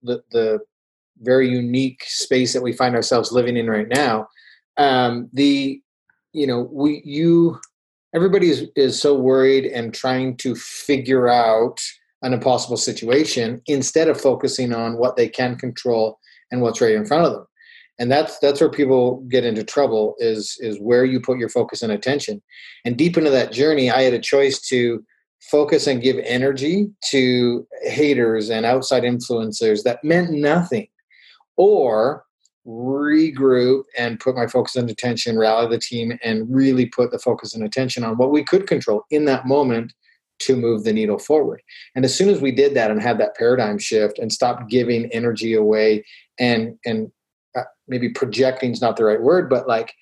the 0.05 0.23
the 0.31 0.61
very 1.23 1.51
unique 1.51 2.05
space 2.07 2.53
that 2.53 2.63
we 2.63 2.73
find 2.73 2.95
ourselves 2.95 3.33
living 3.33 3.57
in 3.57 3.69
right 3.69 3.89
now. 3.89 4.29
Um, 4.77 5.29
the 5.33 5.83
you 6.33 6.47
know 6.47 6.69
we 6.71 7.03
you 7.05 7.61
everybody 8.15 8.49
is, 8.49 8.69
is 8.77 9.01
so 9.01 9.15
worried 9.15 9.67
and 9.67 9.93
trying 9.93 10.37
to 10.39 10.55
figure 10.55 11.29
out 11.29 11.81
an 12.23 12.33
impossible 12.33 12.77
situation 12.77 13.61
instead 13.67 14.09
of 14.09 14.21
focusing 14.21 14.73
on 14.73 14.97
what 14.97 15.17
they 15.17 15.29
can 15.29 15.57
control 15.57 16.19
and 16.51 16.63
what's 16.63 16.81
right 16.81 16.95
in 16.95 17.05
front 17.05 17.27
of 17.27 17.33
them. 17.33 17.47
And 17.99 18.11
that's 18.11 18.39
that's 18.41 18.61
where 18.61 18.71
people 18.71 19.21
get 19.31 19.45
into 19.45 19.63
trouble 19.63 20.17
is 20.19 20.57
is 20.61 20.81
where 20.81 21.05
you 21.05 21.21
put 21.21 21.39
your 21.39 21.49
focus 21.49 21.83
and 21.83 21.93
attention. 21.93 22.43
And 22.85 22.97
deep 22.97 23.17
into 23.17 23.31
that 23.31 23.53
journey 23.53 23.89
i 23.91 24.03
had 24.03 24.15
a 24.15 24.19
choice 24.19 24.61
to 24.69 25.05
focus 25.51 25.87
and 25.87 26.03
give 26.03 26.19
energy 26.25 26.89
to 27.11 27.67
haters 27.83 28.51
and 28.51 28.65
outside 28.65 29.03
influencers 29.03 29.83
that 29.83 30.03
meant 30.03 30.31
nothing, 30.31 30.89
or 31.57 32.24
regroup 32.67 33.83
and 33.99 34.21
put 34.21 34.35
my 34.35 34.47
focus 34.47 34.77
and 34.77 34.89
attention, 34.89 35.39
rally 35.39 35.69
the 35.69 35.79
team, 35.79 36.19
and 36.23 36.53
really 36.55 36.87
put 36.87 37.11
the 37.11 37.19
focus 37.19 37.55
and 37.55 37.65
attention 37.65 38.05
on 38.05 38.17
what 38.17 38.31
we 38.31 38.43
could 38.43 38.67
control 38.67 39.05
in 39.11 39.25
that 39.27 39.47
moment 39.47 39.93
to 40.41 40.57
move 40.57 40.85
the 40.85 40.93
needle 40.93 41.19
forward. 41.19 41.63
And 41.95 42.05
as 42.05 42.15
soon 42.15 42.29
as 42.29 42.41
we 42.41 42.51
did 42.51 42.75
that 42.75 42.91
and 42.91 43.01
had 43.01 43.19
that 43.19 43.37
paradigm 43.37 43.79
shift 43.79 44.19
and 44.19 44.33
stopped 44.33 44.69
giving 44.69 45.07
energy 45.13 45.55
away 45.55 46.05
and 46.39 46.77
and 46.85 47.11
uh, 47.57 47.63
maybe 47.87 48.09
projecting 48.09 48.73
is 48.73 48.81
not 48.81 48.97
the 48.97 49.05
right 49.05 49.23
word, 49.23 49.49
but 49.49 49.69
like 49.69 49.95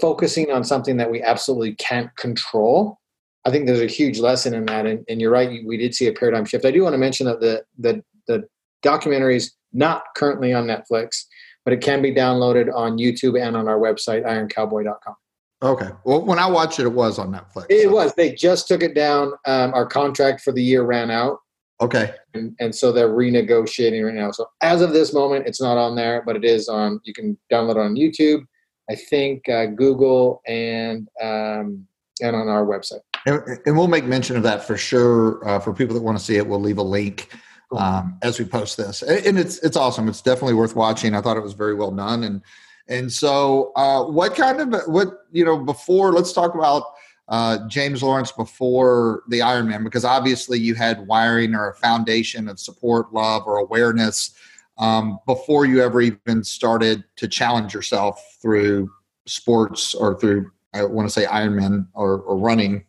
focusing 0.00 0.52
on 0.52 0.64
something 0.64 0.96
that 0.98 1.10
we 1.10 1.22
absolutely 1.22 1.74
can't 1.76 2.14
control. 2.16 2.98
I 3.44 3.50
think 3.50 3.66
there's 3.66 3.80
a 3.80 3.86
huge 3.86 4.20
lesson 4.20 4.54
in 4.54 4.66
that. 4.66 4.86
And, 4.86 5.04
and 5.08 5.20
you're 5.20 5.32
right, 5.32 5.64
we 5.66 5.76
did 5.76 5.94
see 5.94 6.06
a 6.06 6.12
paradigm 6.12 6.44
shift. 6.44 6.64
I 6.64 6.70
do 6.70 6.82
want 6.84 6.94
to 6.94 6.98
mention 6.98 7.26
that 7.26 7.40
the 7.40 7.64
the 7.78 8.02
the 8.28 8.44
documentary 8.82 9.36
is 9.36 9.52
not 9.72 10.04
currently 10.16 10.52
on 10.52 10.66
Netflix, 10.66 11.24
but 11.64 11.72
it 11.72 11.80
can 11.80 12.02
be 12.02 12.12
downloaded 12.12 12.72
on 12.74 12.98
YouTube 12.98 13.40
and 13.40 13.56
on 13.56 13.68
our 13.68 13.78
website, 13.78 14.24
ironcowboy.com. 14.24 15.14
Okay. 15.62 15.90
Well, 16.04 16.24
when 16.24 16.38
I 16.38 16.46
watched 16.46 16.80
it, 16.80 16.84
it 16.84 16.92
was 16.92 17.18
on 17.18 17.32
Netflix. 17.32 17.66
It 17.70 17.84
so. 17.84 17.92
was. 17.92 18.14
They 18.14 18.32
just 18.32 18.66
took 18.66 18.82
it 18.82 18.94
down. 18.94 19.32
Um, 19.46 19.72
our 19.74 19.86
contract 19.86 20.40
for 20.40 20.52
the 20.52 20.62
year 20.62 20.82
ran 20.82 21.10
out. 21.10 21.38
Okay. 21.80 22.14
And, 22.34 22.54
and 22.60 22.74
so 22.74 22.92
they're 22.92 23.08
renegotiating 23.08 24.04
right 24.04 24.14
now. 24.14 24.32
So 24.32 24.46
as 24.60 24.80
of 24.82 24.92
this 24.92 25.12
moment, 25.12 25.46
it's 25.46 25.60
not 25.60 25.78
on 25.78 25.94
there, 25.94 26.22
but 26.24 26.36
it 26.36 26.44
is 26.44 26.68
on. 26.68 27.00
You 27.04 27.12
can 27.12 27.38
download 27.50 27.72
it 27.72 27.78
on 27.78 27.94
YouTube. 27.94 28.44
I 28.90 28.96
think 28.96 29.48
uh, 29.48 29.66
Google 29.66 30.42
and 30.46 31.08
um, 31.20 31.86
and 32.20 32.36
on 32.36 32.48
our 32.48 32.64
website. 32.64 33.00
And, 33.26 33.40
and, 33.66 33.76
we'll 33.76 33.88
make 33.88 34.04
mention 34.04 34.36
of 34.36 34.42
that 34.42 34.64
for 34.64 34.76
sure 34.76 35.46
uh, 35.48 35.60
for 35.60 35.72
people 35.72 35.94
that 35.94 36.02
want 36.02 36.18
to 36.18 36.24
see 36.24 36.36
it. 36.36 36.46
We'll 36.46 36.60
leave 36.60 36.78
a 36.78 36.82
link 36.82 37.28
um, 37.76 38.18
as 38.22 38.38
we 38.38 38.44
post 38.44 38.76
this, 38.76 39.02
and 39.02 39.38
it's 39.38 39.58
it's 39.58 39.76
awesome. 39.76 40.08
It's 40.08 40.22
definitely 40.22 40.54
worth 40.54 40.76
watching. 40.76 41.14
I 41.14 41.20
thought 41.20 41.36
it 41.36 41.42
was 41.42 41.54
very 41.54 41.74
well 41.74 41.90
done, 41.90 42.24
and 42.24 42.42
and 42.88 43.12
so 43.12 43.72
uh, 43.76 44.04
what 44.04 44.34
kind 44.34 44.60
of 44.60 44.82
what 44.86 45.26
you 45.30 45.44
know 45.44 45.58
before? 45.58 46.12
Let's 46.12 46.32
talk 46.32 46.54
about 46.54 46.84
uh, 47.28 47.66
James 47.68 48.02
Lawrence 48.02 48.32
before 48.32 49.22
the 49.28 49.40
Ironman 49.40 49.84
because 49.84 50.04
obviously 50.04 50.58
you 50.58 50.74
had 50.74 51.06
wiring 51.06 51.54
or 51.54 51.70
a 51.70 51.74
foundation 51.74 52.48
of 52.48 52.58
support, 52.58 53.12
love, 53.12 53.44
or 53.46 53.56
awareness 53.58 54.34
um, 54.78 55.18
before 55.26 55.64
you 55.64 55.82
ever 55.82 56.00
even 56.00 56.44
started 56.44 57.04
to 57.16 57.28
challenge 57.28 57.72
yourself 57.72 58.36
through 58.40 58.90
sports 59.26 59.94
or 59.94 60.18
through 60.18 60.50
I 60.74 60.84
want 60.84 61.08
to 61.08 61.12
say 61.12 61.26
Ironman 61.26 61.86
or, 61.94 62.20
or 62.20 62.36
running. 62.36 62.84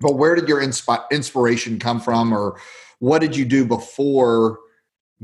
But 0.00 0.16
where 0.16 0.34
did 0.34 0.48
your 0.48 0.60
inspi- 0.60 1.08
inspiration 1.10 1.78
come 1.78 2.00
from, 2.00 2.32
or 2.32 2.60
what 2.98 3.20
did 3.20 3.36
you 3.36 3.44
do 3.44 3.64
before 3.64 4.58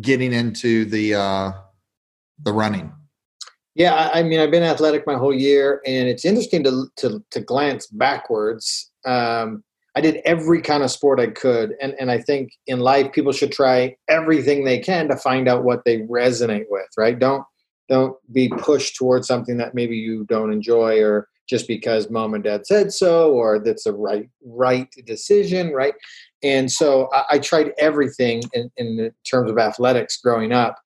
getting 0.00 0.32
into 0.32 0.84
the 0.84 1.14
uh, 1.14 1.52
the 2.42 2.52
running? 2.52 2.92
Yeah, 3.74 4.10
I 4.12 4.22
mean, 4.22 4.38
I've 4.38 4.50
been 4.50 4.62
athletic 4.62 5.06
my 5.06 5.16
whole 5.16 5.34
year, 5.34 5.80
and 5.86 6.08
it's 6.08 6.24
interesting 6.24 6.62
to 6.64 6.86
to, 6.96 7.24
to 7.30 7.40
glance 7.40 7.86
backwards. 7.86 8.90
Um, 9.04 9.64
I 9.94 10.00
did 10.00 10.16
every 10.24 10.62
kind 10.62 10.82
of 10.82 10.90
sport 10.90 11.20
I 11.20 11.28
could, 11.28 11.74
and 11.80 11.94
and 11.98 12.10
I 12.10 12.18
think 12.18 12.52
in 12.66 12.80
life 12.80 13.12
people 13.12 13.32
should 13.32 13.52
try 13.52 13.96
everything 14.08 14.64
they 14.64 14.78
can 14.78 15.08
to 15.08 15.16
find 15.16 15.48
out 15.48 15.64
what 15.64 15.84
they 15.84 16.00
resonate 16.00 16.66
with. 16.68 16.88
Right? 16.98 17.18
Don't 17.18 17.44
don't 17.88 18.16
be 18.32 18.48
pushed 18.48 18.96
towards 18.96 19.26
something 19.26 19.56
that 19.56 19.74
maybe 19.74 19.96
you 19.96 20.24
don't 20.24 20.52
enjoy, 20.52 21.00
or 21.00 21.28
just 21.48 21.66
because 21.68 22.10
mom 22.10 22.34
and 22.34 22.44
dad 22.44 22.66
said 22.66 22.92
so, 22.92 23.32
or 23.32 23.58
that's 23.58 23.86
a 23.86 23.92
right 23.92 24.28
right 24.44 24.88
decision. 25.06 25.72
Right? 25.72 25.94
And 26.42 26.70
so 26.70 27.08
I, 27.12 27.24
I 27.32 27.38
tried 27.38 27.72
everything 27.78 28.42
in, 28.52 28.70
in 28.76 29.12
terms 29.28 29.50
of 29.50 29.58
athletics 29.58 30.16
growing 30.16 30.52
up. 30.52 30.76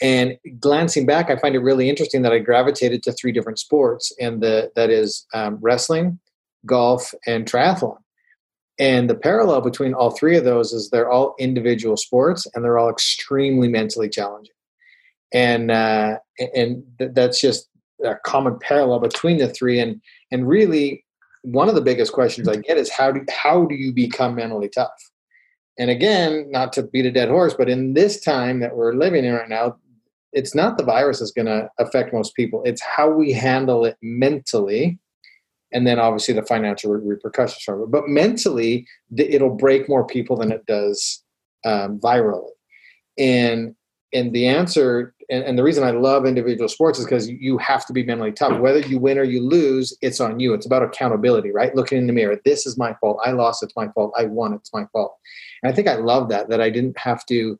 And 0.00 0.36
glancing 0.60 1.06
back, 1.06 1.28
I 1.28 1.36
find 1.36 1.56
it 1.56 1.60
really 1.60 1.88
interesting 1.88 2.22
that 2.22 2.32
I 2.32 2.38
gravitated 2.38 3.02
to 3.02 3.12
three 3.12 3.32
different 3.32 3.58
sports, 3.58 4.12
and 4.20 4.40
the, 4.40 4.70
that 4.76 4.90
is 4.90 5.26
um, 5.34 5.58
wrestling, 5.60 6.20
golf, 6.64 7.12
and 7.26 7.46
triathlon. 7.46 7.96
And 8.78 9.10
the 9.10 9.16
parallel 9.16 9.60
between 9.60 9.94
all 9.94 10.12
three 10.12 10.36
of 10.36 10.44
those 10.44 10.72
is 10.72 10.90
they're 10.90 11.10
all 11.10 11.34
individual 11.40 11.96
sports, 11.96 12.46
and 12.54 12.64
they're 12.64 12.78
all 12.78 12.90
extremely 12.90 13.66
mentally 13.66 14.08
challenging. 14.08 14.54
And 15.34 15.72
uh, 15.72 16.18
and 16.54 16.84
th- 16.98 17.10
that's 17.12 17.40
just 17.40 17.68
a 18.04 18.16
common 18.24 18.58
parallel 18.60 19.00
between 19.00 19.38
the 19.38 19.48
three. 19.48 19.80
And 19.80 20.00
and 20.30 20.48
really, 20.48 21.04
one 21.42 21.68
of 21.68 21.74
the 21.74 21.80
biggest 21.80 22.12
questions 22.12 22.48
I 22.48 22.56
get 22.56 22.76
is 22.76 22.90
how 22.90 23.12
do 23.12 23.24
how 23.30 23.64
do 23.64 23.74
you 23.74 23.92
become 23.92 24.34
mentally 24.36 24.68
tough? 24.68 25.10
And 25.78 25.90
again, 25.90 26.50
not 26.50 26.72
to 26.74 26.82
beat 26.82 27.06
a 27.06 27.12
dead 27.12 27.28
horse, 27.28 27.54
but 27.54 27.68
in 27.68 27.94
this 27.94 28.20
time 28.20 28.60
that 28.60 28.76
we're 28.76 28.94
living 28.94 29.24
in 29.24 29.34
right 29.34 29.48
now, 29.48 29.76
it's 30.32 30.54
not 30.54 30.76
the 30.76 30.84
virus 30.84 31.20
that's 31.20 31.30
going 31.30 31.46
to 31.46 31.70
affect 31.78 32.12
most 32.12 32.34
people. 32.34 32.62
It's 32.64 32.82
how 32.82 33.08
we 33.10 33.32
handle 33.32 33.84
it 33.84 33.96
mentally, 34.02 34.98
and 35.72 35.86
then 35.86 35.98
obviously 35.98 36.34
the 36.34 36.42
financial 36.42 36.92
repercussions 36.92 37.62
from 37.62 37.82
it. 37.82 37.90
But 37.90 38.08
mentally, 38.08 38.86
it'll 39.16 39.54
break 39.54 39.88
more 39.88 40.06
people 40.06 40.36
than 40.36 40.50
it 40.52 40.66
does 40.66 41.22
um, 41.64 41.98
virally. 42.00 42.50
And 43.16 43.74
and 44.12 44.32
the 44.32 44.46
answer 44.46 45.14
and, 45.30 45.44
and, 45.44 45.58
the 45.58 45.62
reason 45.62 45.84
I 45.84 45.90
love 45.90 46.24
individual 46.24 46.68
sports 46.68 46.98
is 46.98 47.04
because 47.04 47.28
you 47.28 47.58
have 47.58 47.84
to 47.86 47.92
be 47.92 48.02
mentally 48.02 48.32
tough. 48.32 48.58
Whether 48.60 48.80
you 48.80 48.98
win 48.98 49.18
or 49.18 49.24
you 49.24 49.42
lose, 49.42 49.96
it's 50.00 50.20
on 50.20 50.40
you. 50.40 50.54
It's 50.54 50.64
about 50.64 50.82
accountability, 50.82 51.50
right? 51.50 51.74
Looking 51.74 51.98
in 51.98 52.06
the 52.06 52.12
mirror. 52.12 52.40
This 52.44 52.66
is 52.66 52.78
my 52.78 52.94
fault. 52.94 53.18
I 53.24 53.32
lost. 53.32 53.62
It's 53.62 53.76
my 53.76 53.88
fault. 53.88 54.12
I 54.16 54.24
won. 54.24 54.54
It's 54.54 54.72
my 54.72 54.86
fault. 54.92 55.16
And 55.62 55.70
I 55.70 55.74
think 55.74 55.86
I 55.86 55.96
love 55.96 56.30
that, 56.30 56.48
that 56.48 56.60
I 56.60 56.70
didn't 56.70 56.98
have 56.98 57.26
to, 57.26 57.58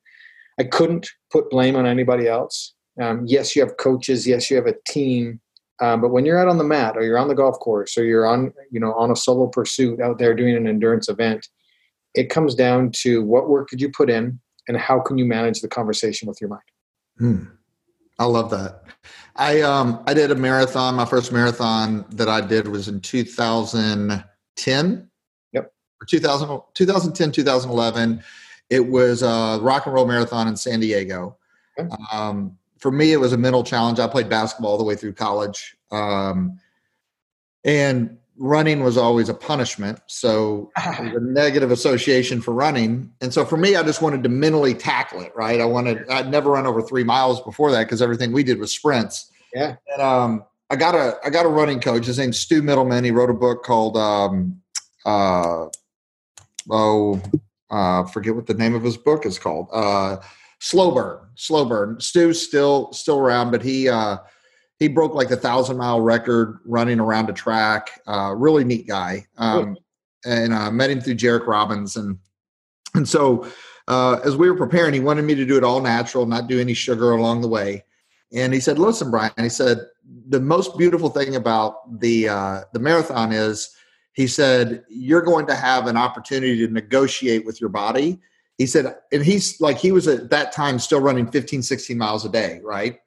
I 0.59 0.65
couldn't 0.65 1.11
put 1.31 1.51
blame 1.51 1.77
on 1.77 1.87
anybody 1.87 2.27
else. 2.27 2.75
Um, 3.01 3.25
yes, 3.27 3.55
you 3.55 3.63
have 3.63 3.77
coaches. 3.77 4.27
Yes, 4.27 4.51
you 4.51 4.57
have 4.57 4.67
a 4.67 4.75
team. 4.87 5.41
Um, 5.81 6.01
but 6.01 6.09
when 6.09 6.25
you're 6.25 6.39
out 6.39 6.49
on 6.49 6.59
the 6.59 6.65
mat 6.65 6.97
or 6.97 7.03
you're 7.03 7.19
on 7.19 7.29
the 7.29 7.35
golf 7.35 7.59
course 7.61 7.97
or 7.99 8.05
you're 8.05 8.27
on, 8.27 8.53
you 8.71 8.81
know, 8.81 8.95
on 8.95 9.11
a 9.11 9.17
solo 9.17 9.47
pursuit 9.47 10.01
out 10.01 10.19
there 10.19 10.35
doing 10.35 10.57
an 10.57 10.67
endurance 10.67 11.09
event, 11.09 11.47
it 12.15 12.31
comes 12.31 12.55
down 12.55 12.91
to 12.93 13.23
what 13.23 13.49
work 13.49 13.69
did 13.69 13.81
you 13.81 13.91
put 13.91 14.11
in 14.11 14.41
and 14.67 14.77
how 14.77 15.01
can 15.01 15.19
you 15.19 15.25
manage 15.25 15.61
the 15.61 15.69
conversation 15.69 16.27
with 16.27 16.41
your 16.41 16.51
mind. 16.51 16.63
Hmm. 17.19 17.45
I 18.19 18.25
love 18.25 18.51
that. 18.51 18.83
I 19.37 19.61
um 19.63 20.03
I 20.07 20.15
did 20.15 20.31
a 20.31 20.35
marathon. 20.35 20.97
My 20.97 21.05
first 21.05 21.33
marathon 21.33 22.05
that 22.11 22.29
I 22.29 22.41
did 22.41 22.69
was 22.69 22.89
in 22.89 23.01
2010. 23.01 25.11
Yep. 25.53 25.73
Or 26.01 26.07
2000, 26.07 26.61
2010, 26.75 27.33
2011. 27.33 28.23
It 28.71 28.81
was 28.81 29.23
a 29.23 29.59
rock 29.63 29.87
and 29.87 29.95
roll 29.95 30.07
marathon 30.07 30.49
in 30.49 30.57
San 30.57 30.81
Diego. 30.81 31.37
Okay. 31.79 31.89
Um, 32.13 32.59
for 32.79 32.91
me, 32.91 33.13
it 33.13 33.19
was 33.19 33.33
a 33.33 33.39
mental 33.39 33.65
challenge. 33.65 33.99
I 33.99 34.09
played 34.09 34.29
basketball 34.29 34.73
all 34.73 34.79
the 34.79 34.85
way 34.85 34.97
through 34.97 35.15
college. 35.15 35.77
Um, 35.91 36.61
and 37.65 38.19
running 38.39 38.83
was 38.83 38.97
always 38.97 39.29
a 39.29 39.35
punishment. 39.35 40.01
So 40.07 40.71
a 40.77 41.21
negative 41.21 41.71
association 41.71 42.41
for 42.41 42.55
running. 42.55 43.13
And 43.21 43.35
so 43.35 43.45
for 43.45 43.57
me, 43.57 43.77
I 43.77 43.83
just 43.83 44.01
wanted 44.01 44.23
to 44.23 44.29
mentally 44.29 44.75
tackle 44.75 45.21
it, 45.21 45.33
right? 45.35 45.61
I 45.61 45.65
wanted, 45.65 46.09
I'd 46.09 46.31
never 46.31 46.51
run 46.51 46.67
over 46.67 46.81
three 46.81 47.05
miles 47.05 47.41
before 47.43 47.71
that 47.73 47.85
because 47.85 48.01
everything 48.01 48.33
we 48.33 48.45
did 48.45 48.59
was 48.59 48.73
sprints. 48.73 49.31
Yeah. 49.55 49.77
And, 49.93 50.03
um, 50.03 50.45
I 50.71 50.77
got 50.77 50.95
a, 50.95 51.17
I 51.25 51.31
got 51.31 51.47
a 51.47 51.49
running 51.49 51.81
coach. 51.81 52.07
His 52.07 52.19
name's 52.19 52.39
Stu 52.39 52.63
Mittleman. 52.63 53.05
He 53.05 53.11
wrote 53.11 53.31
a 53.31 53.35
book 53.35 53.65
called, 53.65 53.97
um, 53.97 54.61
uh, 55.07 55.67
oh, 56.71 57.23
uh, 57.71 58.05
forget 58.05 58.35
what 58.35 58.47
the 58.47 58.55
name 58.55 58.75
of 58.75 58.83
his 58.83 58.97
book 58.97 59.25
is 59.25 59.39
called. 59.39 59.69
Uh, 59.73 60.19
Slow 60.61 60.91
Burn, 60.93 61.21
Slow 61.37 61.65
Burn. 61.65 62.01
Stu's 62.01 62.43
still, 62.43 62.93
still 62.93 63.19
around, 63.19 63.51
but 63.51 63.63
he, 63.63 63.89
uh, 63.89 64.19
he 64.79 64.89
broke 64.89 65.15
like 65.15 65.29
the 65.29 65.37
thousand 65.37 65.77
mile 65.77 66.01
record 66.01 66.61
running 66.65 67.01
around 67.01 67.29
a 67.29 67.33
track. 67.33 68.01
Uh, 68.07 68.35
really 68.37 68.65
neat 68.65 68.87
guy. 68.87 69.27
Um, 69.37 69.77
and 70.25 70.53
uh, 70.53 70.71
met 70.71 70.91
him 70.91 71.01
through 71.01 71.15
Jairek 71.15 71.47
Robbins, 71.47 71.97
and 71.97 72.19
and 72.95 73.09
so 73.09 73.47
uh, 73.87 74.21
as 74.25 74.37
we 74.37 74.51
were 74.51 74.57
preparing, 74.57 74.95
he 74.95 75.01
wanted 75.01 75.23
me 75.23 75.35
to 75.35 75.45
do 75.45 75.57
it 75.57 75.65
all 75.65 75.81
natural, 75.81 76.27
not 76.27 76.49
do 76.49 76.61
any 76.61 76.75
sugar 76.75 77.13
along 77.13 77.41
the 77.41 77.49
way. 77.49 77.85
And 78.33 78.53
he 78.53 78.61
said, 78.61 78.79
"Listen, 78.79 79.11
Brian," 79.11 79.33
he 79.39 79.49
said, 79.49 79.79
"the 80.29 80.41
most 80.41 80.77
beautiful 80.77 81.09
thing 81.09 81.37
about 81.37 82.01
the 82.01 82.29
uh, 82.29 82.61
the 82.73 82.81
marathon 82.81 83.33
is." 83.33 83.75
He 84.19 84.27
said, 84.27 84.83
You're 84.89 85.23
going 85.23 85.47
to 85.47 85.55
have 85.55 85.87
an 85.87 85.97
opportunity 85.97 86.67
to 86.67 86.73
negotiate 86.73 87.47
with 87.47 87.61
your 87.61 87.71
body. 87.71 88.19
He 88.57 88.67
said, 88.67 88.97
and 89.13 89.25
he's 89.25 89.61
like, 89.61 89.79
he 89.79 89.93
was 89.93 90.09
at 90.09 90.31
that 90.31 90.51
time 90.51 90.81
still 90.81 91.01
running 91.01 91.31
15, 91.31 91.63
16 91.63 91.97
miles 91.97 92.25
a 92.25 92.29
day, 92.29 92.61
right? 92.65 92.99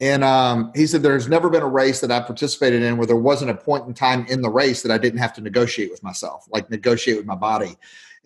And 0.00 0.22
um, 0.22 0.70
he 0.74 0.86
said, 0.86 1.02
There's 1.02 1.28
never 1.28 1.50
been 1.50 1.62
a 1.62 1.68
race 1.68 2.00
that 2.00 2.12
I 2.12 2.20
participated 2.20 2.82
in 2.82 2.96
where 2.96 3.06
there 3.06 3.16
wasn't 3.16 3.50
a 3.50 3.54
point 3.54 3.86
in 3.86 3.94
time 3.94 4.26
in 4.28 4.42
the 4.42 4.50
race 4.50 4.82
that 4.82 4.92
I 4.92 4.98
didn't 4.98 5.18
have 5.18 5.32
to 5.34 5.40
negotiate 5.40 5.90
with 5.90 6.02
myself, 6.02 6.46
like 6.50 6.70
negotiate 6.70 7.16
with 7.16 7.26
my 7.26 7.34
body. 7.34 7.76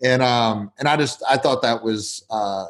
And 0.03 0.21
um, 0.21 0.71
and 0.77 0.87
I 0.87 0.97
just 0.97 1.23
I 1.27 1.37
thought 1.37 1.61
that 1.63 1.83
was 1.83 2.25
uh, 2.29 2.65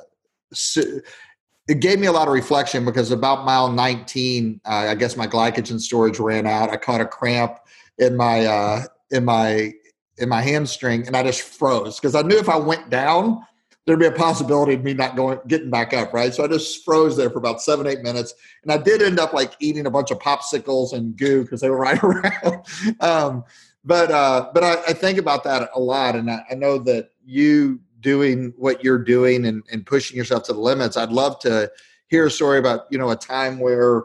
it 1.67 1.79
gave 1.79 1.99
me 1.99 2.07
a 2.07 2.11
lot 2.11 2.27
of 2.27 2.33
reflection 2.33 2.85
because 2.85 3.11
about 3.11 3.45
mile 3.45 3.71
19, 3.71 4.61
uh, 4.65 4.69
I 4.69 4.95
guess 4.95 5.15
my 5.15 5.27
glycogen 5.27 5.79
storage 5.79 6.19
ran 6.19 6.45
out. 6.45 6.69
I 6.69 6.77
caught 6.77 7.01
a 7.01 7.05
cramp 7.05 7.57
in 7.97 8.15
my 8.17 8.45
uh, 8.45 8.83
in 9.11 9.25
my 9.25 9.73
in 10.17 10.29
my 10.29 10.41
hamstring 10.41 11.07
and 11.07 11.17
I 11.17 11.23
just 11.23 11.41
froze 11.41 11.99
because 11.99 12.15
I 12.15 12.21
knew 12.21 12.37
if 12.37 12.49
I 12.49 12.57
went 12.57 12.89
down, 12.89 13.45
there'd 13.85 13.99
be 13.99 14.05
a 14.05 14.11
possibility 14.11 14.73
of 14.73 14.83
me 14.83 14.93
not 14.93 15.15
going 15.15 15.39
getting 15.47 15.69
back 15.69 15.93
up, 15.93 16.13
right? 16.13 16.33
So 16.33 16.43
I 16.43 16.47
just 16.47 16.85
froze 16.85 17.17
there 17.17 17.29
for 17.29 17.37
about 17.37 17.61
seven, 17.61 17.85
eight 17.87 18.01
minutes. 18.01 18.33
And 18.63 18.71
I 18.71 18.77
did 18.77 19.01
end 19.01 19.19
up 19.19 19.33
like 19.33 19.53
eating 19.59 19.85
a 19.85 19.91
bunch 19.91 20.11
of 20.11 20.19
popsicles 20.19 20.93
and 20.93 21.17
goo 21.17 21.43
because 21.43 21.61
they 21.61 21.69
were 21.69 21.77
right 21.79 22.01
around. 22.01 22.65
um, 23.01 23.43
but 23.83 24.11
uh, 24.11 24.49
but 24.53 24.63
I, 24.63 24.73
I, 24.87 24.93
think 24.93 25.17
about 25.17 25.43
that 25.43 25.69
a 25.75 25.79
lot, 25.79 26.15
and 26.15 26.31
I, 26.31 26.41
I, 26.49 26.55
know 26.55 26.77
that 26.79 27.09
you 27.25 27.81
doing 27.99 28.53
what 28.55 28.81
you're 28.81 29.03
doing 29.03 29.45
and, 29.45 29.61
and 29.73 29.85
pushing 29.85 30.15
yourself 30.15 30.43
to 30.43 30.53
the 30.53 30.59
limits. 30.59 30.95
I'd 30.95 31.11
love 31.11 31.37
to 31.39 31.69
hear 32.07 32.27
a 32.27 32.31
story 32.31 32.59
about 32.59 32.85
you 32.89 32.97
know 32.97 33.09
a 33.09 33.15
time 33.17 33.59
where 33.59 34.03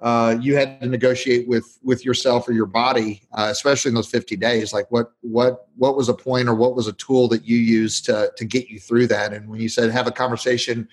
uh, 0.00 0.36
you 0.40 0.54
had 0.54 0.80
to 0.80 0.86
negotiate 0.86 1.48
with 1.48 1.78
with 1.82 2.04
yourself 2.04 2.48
or 2.48 2.52
your 2.52 2.66
body, 2.66 3.22
uh, 3.32 3.48
especially 3.50 3.88
in 3.88 3.94
those 3.94 4.08
50 4.08 4.36
days. 4.36 4.72
Like 4.72 4.86
what 4.90 5.12
what 5.22 5.66
what 5.76 5.96
was 5.96 6.08
a 6.08 6.14
point 6.14 6.48
or 6.48 6.54
what 6.54 6.76
was 6.76 6.86
a 6.86 6.92
tool 6.92 7.26
that 7.28 7.44
you 7.44 7.58
used 7.58 8.04
to 8.04 8.30
to 8.36 8.44
get 8.44 8.68
you 8.68 8.78
through 8.78 9.08
that? 9.08 9.32
And 9.32 9.48
when 9.48 9.60
you 9.60 9.68
said 9.68 9.90
have 9.90 10.06
a 10.06 10.12
conversation 10.12 10.88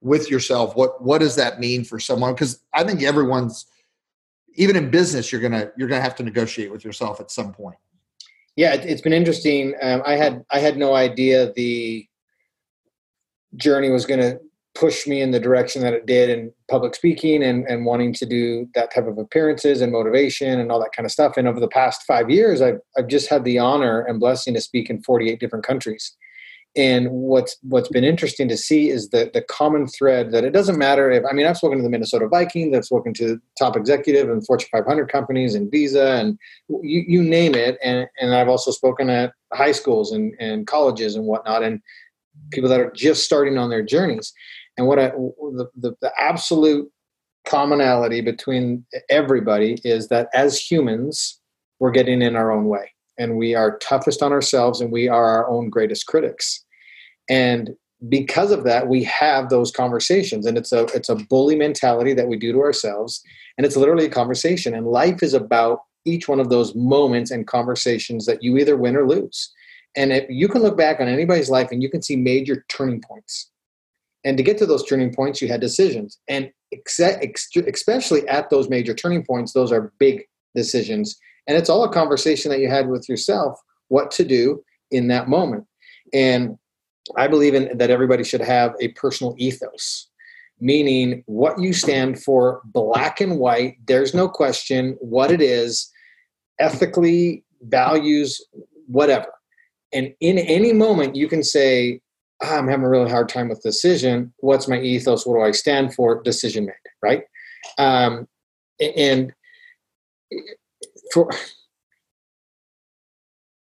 with 0.00 0.28
yourself, 0.28 0.74
what 0.74 1.02
what 1.02 1.18
does 1.18 1.36
that 1.36 1.60
mean 1.60 1.84
for 1.84 2.00
someone? 2.00 2.34
Because 2.34 2.60
I 2.74 2.82
think 2.82 3.02
everyone's 3.02 3.66
even 4.54 4.74
in 4.74 4.90
business, 4.90 5.30
you're 5.30 5.40
gonna 5.40 5.70
you're 5.76 5.88
gonna 5.88 6.02
have 6.02 6.16
to 6.16 6.24
negotiate 6.24 6.72
with 6.72 6.84
yourself 6.84 7.20
at 7.20 7.30
some 7.30 7.52
point. 7.52 7.78
Yeah, 8.56 8.74
it's 8.74 9.02
been 9.02 9.12
interesting. 9.12 9.74
Um, 9.80 10.02
I 10.04 10.16
had 10.16 10.44
I 10.50 10.58
had 10.58 10.76
no 10.76 10.96
idea 10.96 11.52
the 11.52 12.08
journey 13.54 13.90
was 13.90 14.04
to 14.04 14.40
pushed 14.78 15.08
me 15.08 15.20
in 15.20 15.32
the 15.32 15.40
direction 15.40 15.82
that 15.82 15.92
it 15.92 16.06
did 16.06 16.30
in 16.30 16.52
public 16.70 16.94
speaking 16.94 17.42
and, 17.42 17.66
and 17.66 17.84
wanting 17.84 18.12
to 18.14 18.24
do 18.24 18.68
that 18.74 18.94
type 18.94 19.08
of 19.08 19.18
appearances 19.18 19.80
and 19.80 19.90
motivation 19.90 20.60
and 20.60 20.70
all 20.70 20.78
that 20.78 20.92
kind 20.94 21.04
of 21.04 21.10
stuff. 21.10 21.36
And 21.36 21.48
over 21.48 21.58
the 21.58 21.68
past 21.68 22.02
five 22.06 22.30
years, 22.30 22.62
I've, 22.62 22.78
I've 22.96 23.08
just 23.08 23.28
had 23.28 23.44
the 23.44 23.58
honor 23.58 24.02
and 24.02 24.20
blessing 24.20 24.54
to 24.54 24.60
speak 24.60 24.88
in 24.88 25.02
48 25.02 25.40
different 25.40 25.66
countries. 25.66 26.16
And 26.76 27.10
what's 27.10 27.56
what's 27.62 27.88
been 27.88 28.04
interesting 28.04 28.46
to 28.50 28.56
see 28.56 28.90
is 28.90 29.08
that 29.08 29.32
the 29.32 29.42
common 29.42 29.88
thread 29.88 30.30
that 30.32 30.44
it 30.44 30.52
doesn't 30.52 30.78
matter 30.78 31.10
if 31.10 31.24
I 31.28 31.32
mean 31.32 31.46
I've 31.46 31.56
spoken 31.56 31.78
to 31.78 31.82
the 31.82 31.90
Minnesota 31.90 32.28
Vikings, 32.28 32.76
I've 32.76 32.84
spoken 32.84 33.14
to 33.14 33.40
top 33.58 33.74
executive 33.74 34.30
and 34.30 34.46
Fortune 34.46 34.68
500 34.70 35.10
companies 35.10 35.54
and 35.54 35.70
Visa 35.72 36.12
and 36.12 36.38
you, 36.68 37.04
you 37.08 37.22
name 37.22 37.54
it, 37.54 37.78
and 37.82 38.06
and 38.20 38.34
I've 38.34 38.48
also 38.48 38.70
spoken 38.70 39.08
at 39.08 39.32
high 39.52 39.72
schools 39.72 40.12
and, 40.12 40.34
and 40.38 40.66
colleges 40.66 41.16
and 41.16 41.24
whatnot, 41.24 41.64
and 41.64 41.80
people 42.52 42.68
that 42.68 42.80
are 42.80 42.92
just 42.92 43.24
starting 43.24 43.58
on 43.58 43.70
their 43.70 43.82
journeys. 43.82 44.32
And 44.78 44.86
what 44.86 44.98
I, 44.98 45.08
the, 45.08 45.68
the, 45.76 45.94
the 46.00 46.12
absolute 46.18 46.90
commonality 47.46 48.20
between 48.20 48.86
everybody 49.10 49.78
is 49.84 50.08
that 50.08 50.28
as 50.32 50.58
humans, 50.58 51.40
we're 51.80 51.90
getting 51.90 52.22
in 52.22 52.36
our 52.36 52.50
own 52.50 52.66
way 52.66 52.92
and 53.18 53.36
we 53.36 53.54
are 53.54 53.78
toughest 53.78 54.22
on 54.22 54.32
ourselves 54.32 54.80
and 54.80 54.92
we 54.92 55.08
are 55.08 55.26
our 55.26 55.50
own 55.50 55.68
greatest 55.68 56.06
critics. 56.06 56.64
And 57.28 57.70
because 58.08 58.52
of 58.52 58.64
that, 58.64 58.88
we 58.88 59.02
have 59.04 59.48
those 59.48 59.72
conversations 59.72 60.46
and 60.46 60.56
it's 60.56 60.72
a 60.72 60.84
it's 60.94 61.08
a 61.08 61.16
bully 61.16 61.56
mentality 61.56 62.14
that 62.14 62.28
we 62.28 62.36
do 62.36 62.52
to 62.52 62.60
ourselves. 62.60 63.20
And 63.56 63.66
it's 63.66 63.76
literally 63.76 64.06
a 64.06 64.10
conversation. 64.10 64.74
And 64.74 64.86
life 64.86 65.22
is 65.22 65.34
about 65.34 65.80
each 66.04 66.28
one 66.28 66.38
of 66.38 66.48
those 66.48 66.74
moments 66.76 67.32
and 67.32 67.46
conversations 67.46 68.26
that 68.26 68.42
you 68.42 68.56
either 68.56 68.76
win 68.76 68.96
or 68.96 69.06
lose. 69.06 69.52
And 69.96 70.12
if 70.12 70.26
you 70.28 70.46
can 70.46 70.62
look 70.62 70.76
back 70.76 71.00
on 71.00 71.08
anybody's 71.08 71.50
life 71.50 71.68
and 71.72 71.82
you 71.82 71.90
can 71.90 72.02
see 72.02 72.14
major 72.14 72.64
turning 72.68 73.00
points 73.00 73.50
and 74.28 74.36
to 74.36 74.42
get 74.42 74.58
to 74.58 74.66
those 74.66 74.84
turning 74.84 75.10
points, 75.14 75.40
you 75.40 75.48
had 75.48 75.62
decisions. 75.62 76.18
And 76.28 76.50
especially 77.66 78.28
at 78.28 78.50
those 78.50 78.68
major 78.68 78.92
turning 78.92 79.24
points, 79.24 79.54
those 79.54 79.72
are 79.72 79.90
big 79.98 80.24
decisions. 80.54 81.18
And 81.46 81.56
it's 81.56 81.70
all 81.70 81.82
a 81.82 81.90
conversation 81.90 82.50
that 82.50 82.60
you 82.60 82.68
had 82.68 82.90
with 82.90 83.08
yourself 83.08 83.58
what 83.88 84.10
to 84.10 84.24
do 84.24 84.62
in 84.90 85.08
that 85.08 85.30
moment. 85.30 85.64
And 86.12 86.58
I 87.16 87.26
believe 87.26 87.54
in 87.54 87.78
that 87.78 87.88
everybody 87.88 88.22
should 88.22 88.42
have 88.42 88.74
a 88.82 88.88
personal 88.88 89.34
ethos, 89.38 90.08
meaning 90.60 91.22
what 91.24 91.58
you 91.58 91.72
stand 91.72 92.22
for, 92.22 92.60
black 92.66 93.22
and 93.22 93.38
white. 93.38 93.78
There's 93.86 94.12
no 94.12 94.28
question 94.28 94.98
what 95.00 95.32
it 95.32 95.40
is, 95.40 95.90
ethically, 96.58 97.44
values, 97.62 98.44
whatever. 98.88 99.32
And 99.94 100.12
in 100.20 100.36
any 100.36 100.74
moment, 100.74 101.16
you 101.16 101.28
can 101.28 101.42
say, 101.42 102.02
I'm 102.40 102.68
having 102.68 102.84
a 102.84 102.88
really 102.88 103.10
hard 103.10 103.28
time 103.28 103.48
with 103.48 103.62
decision. 103.62 104.32
What's 104.38 104.68
my 104.68 104.78
ethos? 104.78 105.26
What 105.26 105.36
do 105.36 105.42
I 105.42 105.50
stand 105.50 105.94
for? 105.94 106.22
Decision 106.22 106.66
made, 106.66 106.74
right? 107.02 107.24
Um, 107.78 108.28
and 108.80 109.32
for 111.12 111.30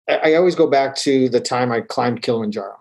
I 0.08 0.34
always 0.34 0.54
go 0.54 0.68
back 0.68 0.94
to 0.96 1.28
the 1.28 1.40
time 1.40 1.72
I 1.72 1.80
climbed 1.80 2.22
Kilimanjaro, 2.22 2.76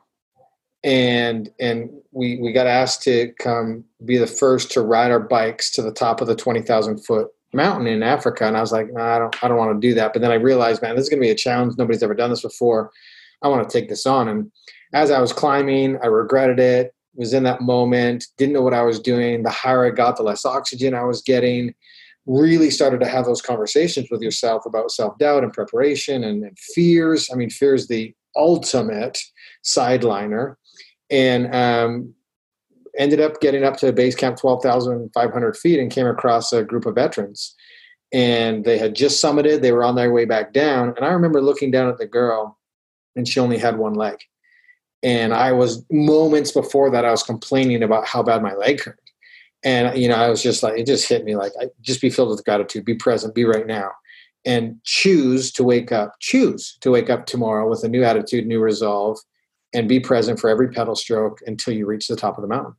and 0.83 1.49
and 1.59 1.89
we 2.11 2.39
we 2.41 2.51
got 2.51 2.67
asked 2.67 3.01
to 3.03 3.31
come 3.39 3.83
be 4.05 4.17
the 4.17 4.27
first 4.27 4.71
to 4.71 4.81
ride 4.81 5.11
our 5.11 5.19
bikes 5.19 5.71
to 5.71 5.81
the 5.81 5.91
top 5.91 6.21
of 6.21 6.27
the 6.27 6.35
twenty 6.35 6.61
thousand 6.61 7.03
foot 7.05 7.29
mountain 7.53 7.87
in 7.87 8.03
Africa, 8.03 8.45
and 8.45 8.57
I 8.57 8.61
was 8.61 8.71
like, 8.71 8.87
I 8.97 9.17
don't 9.17 9.43
I 9.43 9.47
don't 9.47 9.57
want 9.57 9.79
to 9.79 9.87
do 9.87 9.93
that. 9.95 10.13
But 10.13 10.21
then 10.21 10.31
I 10.31 10.35
realized, 10.35 10.81
man, 10.81 10.95
this 10.95 11.03
is 11.03 11.09
going 11.09 11.19
to 11.19 11.25
be 11.25 11.31
a 11.31 11.35
challenge. 11.35 11.73
Nobody's 11.77 12.03
ever 12.03 12.13
done 12.13 12.29
this 12.29 12.41
before. 12.41 12.91
I 13.41 13.47
want 13.47 13.67
to 13.67 13.79
take 13.79 13.89
this 13.89 14.05
on, 14.05 14.27
and 14.27 14.51
as 14.93 15.11
I 15.11 15.19
was 15.19 15.33
climbing, 15.33 15.97
I 16.01 16.07
regretted 16.07 16.59
it, 16.59 16.95
was 17.15 17.33
in 17.33 17.43
that 17.43 17.61
moment, 17.61 18.25
didn't 18.37 18.53
know 18.53 18.61
what 18.61 18.73
I 18.73 18.83
was 18.83 18.99
doing. 18.99 19.43
The 19.43 19.49
higher 19.49 19.85
I 19.85 19.89
got, 19.89 20.17
the 20.17 20.23
less 20.23 20.45
oxygen 20.45 20.93
I 20.93 21.03
was 21.03 21.21
getting. 21.21 21.73
Really 22.25 22.71
started 22.71 22.99
to 23.01 23.07
have 23.07 23.25
those 23.25 23.41
conversations 23.41 24.07
with 24.09 24.21
yourself 24.21 24.65
about 24.65 24.91
self 24.91 25.17
doubt 25.19 25.43
and 25.43 25.53
preparation 25.53 26.23
and, 26.23 26.43
and, 26.43 26.57
fears. 26.73 27.29
I 27.31 27.35
mean, 27.35 27.49
fear 27.49 27.75
is 27.75 27.87
the 27.87 28.13
ultimate 28.35 29.19
sideliner. 29.63 30.55
And 31.11 31.53
um, 31.53 32.15
ended 32.97 33.21
up 33.21 33.41
getting 33.41 33.63
up 33.63 33.77
to 33.77 33.93
base 33.93 34.15
camp 34.15 34.37
12,500 34.37 35.57
feet 35.57 35.79
and 35.79 35.91
came 35.91 36.07
across 36.07 36.51
a 36.51 36.63
group 36.63 36.87
of 36.87 36.95
veterans. 36.95 37.53
And 38.11 38.65
they 38.65 38.79
had 38.79 38.95
just 38.95 39.23
summited, 39.23 39.61
they 39.61 39.71
were 39.71 39.83
on 39.83 39.95
their 39.95 40.11
way 40.11 40.25
back 40.25 40.51
down. 40.51 40.93
And 40.95 41.05
I 41.05 41.09
remember 41.09 41.41
looking 41.41 41.69
down 41.69 41.89
at 41.89 41.97
the 41.97 42.07
girl, 42.07 42.57
and 43.15 43.27
she 43.27 43.39
only 43.39 43.57
had 43.57 43.77
one 43.77 43.93
leg 43.93 44.17
and 45.05 45.35
I 45.35 45.51
was 45.51 45.85
moments 45.91 46.51
before 46.51 46.89
that 46.89 47.05
I 47.05 47.11
was 47.11 47.21
complaining 47.21 47.83
about 47.83 48.07
how 48.07 48.23
bad 48.23 48.41
my 48.41 48.55
leg 48.55 48.83
hurt. 48.83 48.99
And 49.63 49.95
you 49.95 50.09
know, 50.09 50.15
I 50.15 50.29
was 50.29 50.41
just 50.41 50.63
like, 50.63 50.79
it 50.79 50.87
just 50.87 51.07
hit 51.07 51.23
me 51.23 51.35
like, 51.35 51.51
I, 51.61 51.67
just 51.81 52.01
be 52.01 52.09
filled 52.09 52.29
with 52.31 52.43
gratitude, 52.43 52.85
be 52.85 52.95
present, 52.95 53.35
be 53.35 53.45
right 53.45 53.67
now, 53.67 53.91
and 54.45 54.77
choose 54.83 55.51
to 55.53 55.63
wake 55.63 55.91
up. 55.91 56.15
Choose 56.19 56.77
to 56.81 56.89
wake 56.89 57.11
up 57.11 57.27
tomorrow 57.27 57.69
with 57.69 57.83
a 57.83 57.87
new 57.87 58.03
attitude, 58.03 58.47
new 58.47 58.59
resolve, 58.59 59.19
and 59.73 59.87
be 59.87 59.99
present 59.99 60.39
for 60.39 60.49
every 60.49 60.69
pedal 60.69 60.95
stroke 60.95 61.39
until 61.45 61.75
you 61.75 61.85
reach 61.85 62.07
the 62.07 62.15
top 62.15 62.37
of 62.37 62.41
the 62.41 62.47
mountain. 62.47 62.73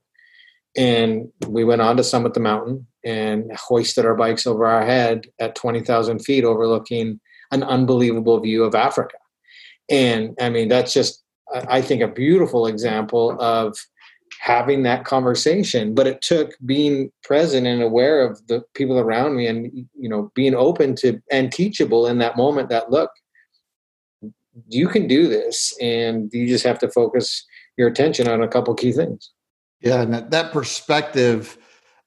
And 0.76 1.28
we 1.46 1.62
went 1.62 1.80
on 1.80 1.96
to 1.96 2.04
summit 2.04 2.34
the 2.34 2.40
mountain 2.40 2.88
and 3.04 3.52
hoisted 3.56 4.04
our 4.04 4.16
bikes 4.16 4.48
over 4.48 4.66
our 4.66 4.84
head 4.84 5.26
at 5.38 5.54
twenty 5.54 5.80
thousand 5.80 6.24
feet, 6.24 6.42
overlooking 6.42 7.20
an 7.52 7.62
unbelievable 7.62 8.40
view 8.40 8.64
of 8.64 8.74
Africa. 8.74 9.16
And 9.88 10.34
I 10.40 10.50
mean, 10.50 10.66
that's 10.66 10.92
just 10.92 11.22
I 11.54 11.80
think, 11.80 12.02
a 12.02 12.08
beautiful 12.08 12.66
example 12.66 13.36
of 13.40 13.76
having 14.40 14.82
that 14.82 15.04
conversation. 15.04 15.94
But 15.94 16.06
it 16.06 16.20
took 16.20 16.54
being 16.64 17.10
present 17.22 17.66
and 17.66 17.82
aware 17.82 18.22
of 18.22 18.44
the 18.48 18.62
people 18.74 18.98
around 18.98 19.36
me 19.36 19.46
and, 19.46 19.86
you 19.98 20.08
know, 20.08 20.30
being 20.34 20.54
open 20.54 20.94
to 20.96 21.20
and 21.30 21.52
teachable 21.52 22.06
in 22.06 22.18
that 22.18 22.36
moment 22.36 22.68
that, 22.68 22.90
look, 22.90 23.10
you 24.68 24.88
can 24.88 25.06
do 25.06 25.28
this 25.28 25.76
and 25.80 26.30
you 26.32 26.48
just 26.48 26.64
have 26.64 26.78
to 26.80 26.90
focus 26.90 27.44
your 27.76 27.88
attention 27.88 28.26
on 28.26 28.42
a 28.42 28.48
couple 28.48 28.74
key 28.74 28.92
things. 28.92 29.30
Yeah. 29.80 30.00
And 30.02 30.12
that, 30.14 30.30
that 30.30 30.52
perspective 30.52 31.58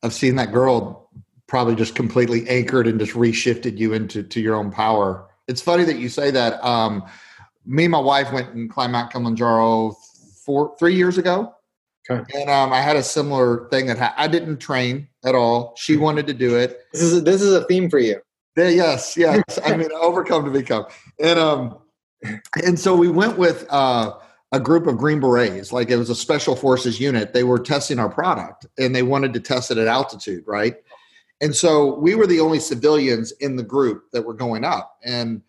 of 0.02 0.14
seeing 0.14 0.36
that 0.36 0.52
girl 0.52 1.10
probably 1.48 1.76
just 1.76 1.96
completely 1.96 2.48
anchored 2.50 2.88
and 2.88 3.00
just 3.00 3.14
reshifted 3.14 3.78
you 3.78 3.94
into 3.94 4.24
to 4.24 4.42
your 4.42 4.56
own 4.56 4.72
power. 4.72 5.28
It's 5.48 5.62
funny 5.62 5.84
that 5.86 5.98
you 5.98 6.10
say 6.10 6.32
that. 6.32 6.64
Um, 6.64 7.04
me 7.70 7.86
and 7.86 7.92
my 7.92 8.00
wife 8.00 8.34
went 8.34 8.50
and 8.54 8.70
climbed 8.70 8.94
Mount 8.94 9.12
Kilimanjaro 9.12 9.96
four, 10.44 10.76
three 10.80 10.96
years 10.96 11.20
ago. 11.20 11.54
Okay. 12.10 12.24
And 12.42 12.50
um, 12.50 12.74
I 12.74 12.82
had 12.82 12.96
a 12.96 13.04
similar 13.04 13.70
thing 13.70 13.86
that 13.86 14.00
ha- 14.00 14.16
I 14.18 14.28
didn't 14.28 14.58
train 14.58 15.08
at 15.24 15.36
all. 15.36 15.76
She 15.78 15.96
wanted 15.96 16.26
to 16.28 16.34
do 16.34 16.58
it. 16.58 16.80
This 16.92 17.04
is 17.04 17.18
a, 17.18 17.22
this 17.22 17.42
is 17.44 17.54
a 17.54 17.64
theme 17.66 17.88
for 17.88 18.00
you. 18.00 18.20
Yeah, 18.58 18.70
yes, 18.70 19.16
yes. 19.16 19.44
I 19.64 19.78
mean, 19.78 19.90
overcome 19.94 20.46
to 20.46 20.52
become. 20.52 20.86
And 21.20 21.38
um, 21.38 21.78
and 22.66 22.80
so 22.80 22.96
we 22.96 23.08
went 23.08 23.38
with 23.38 23.68
uh, 23.70 24.14
a 24.52 24.60
group 24.60 24.88
of 24.88 24.98
Green 24.98 25.20
Berets. 25.20 25.72
Like 25.72 25.92
it 25.92 25.98
was 25.98 26.10
a 26.10 26.16
special 26.16 26.56
forces 26.56 27.00
unit. 27.00 27.34
They 27.34 27.44
were 27.44 27.60
testing 27.60 28.00
our 28.00 28.10
product, 28.10 28.66
and 28.80 28.96
they 28.96 29.04
wanted 29.04 29.32
to 29.34 29.40
test 29.40 29.70
it 29.70 29.78
at 29.78 29.88
altitude, 29.88 30.44
right? 30.48 30.78
And 31.42 31.56
so 31.56 31.96
we 32.00 32.16
were 32.16 32.26
the 32.26 32.40
only 32.40 32.60
civilians 32.60 33.32
in 33.34 33.56
the 33.56 33.64
group 33.64 34.06
that 34.12 34.24
were 34.24 34.34
going 34.34 34.66
up, 34.66 34.98
and 35.06 35.44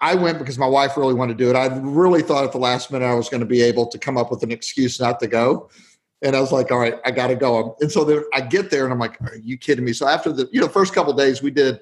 I 0.00 0.14
went 0.14 0.38
because 0.38 0.58
my 0.58 0.66
wife 0.66 0.96
really 0.96 1.14
wanted 1.14 1.38
to 1.38 1.44
do 1.44 1.50
it. 1.50 1.56
I 1.56 1.66
really 1.78 2.22
thought 2.22 2.44
at 2.44 2.52
the 2.52 2.58
last 2.58 2.92
minute 2.92 3.04
I 3.04 3.14
was 3.14 3.28
going 3.28 3.40
to 3.40 3.46
be 3.46 3.62
able 3.62 3.86
to 3.86 3.98
come 3.98 4.16
up 4.16 4.30
with 4.30 4.42
an 4.42 4.52
excuse 4.52 5.00
not 5.00 5.18
to 5.20 5.26
go. 5.26 5.70
And 6.22 6.34
I 6.34 6.40
was 6.40 6.52
like, 6.52 6.70
all 6.70 6.78
right, 6.78 6.94
I 7.04 7.10
got 7.10 7.28
to 7.28 7.36
go. 7.36 7.76
And 7.80 7.90
so 7.90 8.04
there, 8.04 8.24
I 8.32 8.40
get 8.40 8.70
there 8.70 8.84
and 8.84 8.92
I'm 8.92 8.98
like, 8.98 9.20
are 9.22 9.36
you 9.36 9.56
kidding 9.56 9.84
me? 9.84 9.92
So 9.92 10.06
after 10.06 10.32
the, 10.32 10.48
you 10.52 10.60
know, 10.60 10.68
first 10.68 10.94
couple 10.94 11.12
days 11.12 11.42
we 11.42 11.50
did, 11.50 11.80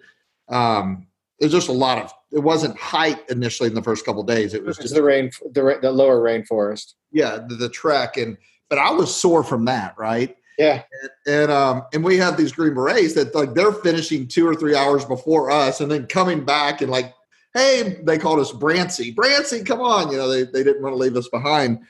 um, 0.48 1.06
there's 1.40 1.52
just 1.52 1.68
a 1.68 1.72
lot 1.72 1.98
of, 1.98 2.12
it 2.32 2.38
wasn't 2.38 2.76
height 2.78 3.18
initially 3.30 3.68
in 3.68 3.74
the 3.74 3.82
first 3.82 4.04
couple 4.04 4.22
days. 4.22 4.54
It 4.54 4.64
was 4.64 4.78
just 4.78 4.94
the 4.94 5.02
rain, 5.02 5.30
the 5.52 5.78
the 5.80 5.90
lower 5.90 6.20
rainforest. 6.20 6.94
yeah 7.12 7.38
the, 7.46 7.54
the 7.54 7.68
trek 7.68 8.16
and 8.16 8.36
but 8.68 8.78
I 8.78 8.90
was 8.90 9.14
sore 9.14 9.44
from 9.44 9.64
that 9.66 9.94
right. 9.98 10.36
Yeah, 10.58 10.82
and 11.26 11.50
um 11.50 11.84
and 11.92 12.02
we 12.02 12.16
have 12.16 12.36
these 12.36 12.52
green 12.52 12.74
berets 12.74 13.14
that 13.14 13.34
like 13.34 13.54
they're 13.54 13.72
finishing 13.72 14.26
two 14.26 14.46
or 14.46 14.54
three 14.54 14.74
hours 14.74 15.04
before 15.04 15.50
us 15.50 15.80
and 15.80 15.90
then 15.90 16.06
coming 16.06 16.44
back 16.44 16.80
and 16.80 16.90
like 16.90 17.14
hey 17.56 18.00
they 18.02 18.18
called 18.18 18.38
us 18.38 18.52
brancy. 18.52 19.14
Brancy 19.14 19.64
come 19.64 19.80
on. 19.80 20.10
You 20.10 20.18
know 20.18 20.28
they, 20.28 20.44
they 20.44 20.62
didn't 20.62 20.82
want 20.82 20.92
to 20.92 20.98
leave 20.98 21.16
us 21.16 21.28
behind. 21.28 21.80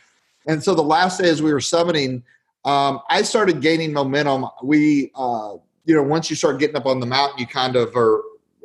And 0.46 0.62
so 0.62 0.74
the 0.74 0.82
last 0.82 1.20
day 1.20 1.28
as 1.28 1.42
we 1.42 1.52
were 1.52 1.60
summiting 1.60 2.22
um 2.64 3.00
i 3.10 3.22
started 3.22 3.60
gaining 3.60 3.92
momentum. 3.92 4.46
We 4.62 5.10
uh 5.14 5.54
you 5.84 5.94
know 5.94 6.02
once 6.02 6.30
you 6.30 6.36
start 6.36 6.58
getting 6.58 6.76
up 6.76 6.86
on 6.86 7.00
the 7.00 7.06
mountain 7.06 7.38
you 7.38 7.46
kind 7.46 7.76
of 7.76 7.94
are 7.96 8.22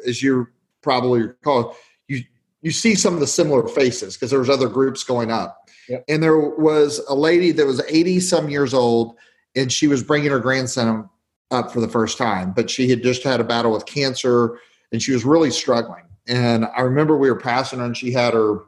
as 0.07 0.21
you 0.23 0.47
probably 0.81 1.21
recall 1.23 1.75
you 2.07 2.23
you 2.61 2.71
see 2.71 2.95
some 2.95 3.13
of 3.13 3.19
the 3.19 3.27
similar 3.27 3.67
faces 3.67 4.15
because 4.15 4.29
there 4.29 4.39
was 4.39 4.49
other 4.49 4.69
groups 4.69 5.03
going 5.03 5.31
up. 5.31 5.57
Yep. 5.89 6.05
and 6.07 6.23
there 6.23 6.37
was 6.37 7.01
a 7.09 7.15
lady 7.15 7.51
that 7.51 7.65
was 7.65 7.81
80 7.89 8.19
some 8.21 8.49
years 8.49 8.73
old 8.73 9.15
and 9.55 9.71
she 9.71 9.87
was 9.87 10.03
bringing 10.03 10.29
her 10.29 10.39
grandson 10.39 11.09
up 11.49 11.71
for 11.71 11.81
the 11.81 11.87
first 11.87 12.17
time, 12.17 12.53
but 12.53 12.69
she 12.69 12.89
had 12.89 13.03
just 13.03 13.23
had 13.23 13.41
a 13.41 13.43
battle 13.43 13.71
with 13.71 13.85
cancer 13.85 14.59
and 14.91 15.01
she 15.01 15.11
was 15.11 15.25
really 15.25 15.51
struggling. 15.51 16.03
And 16.27 16.65
I 16.65 16.81
remember 16.81 17.17
we 17.17 17.29
were 17.29 17.39
passing 17.39 17.79
her 17.79 17.85
and 17.85 17.97
she 17.97 18.11
had 18.11 18.33
her 18.33 18.59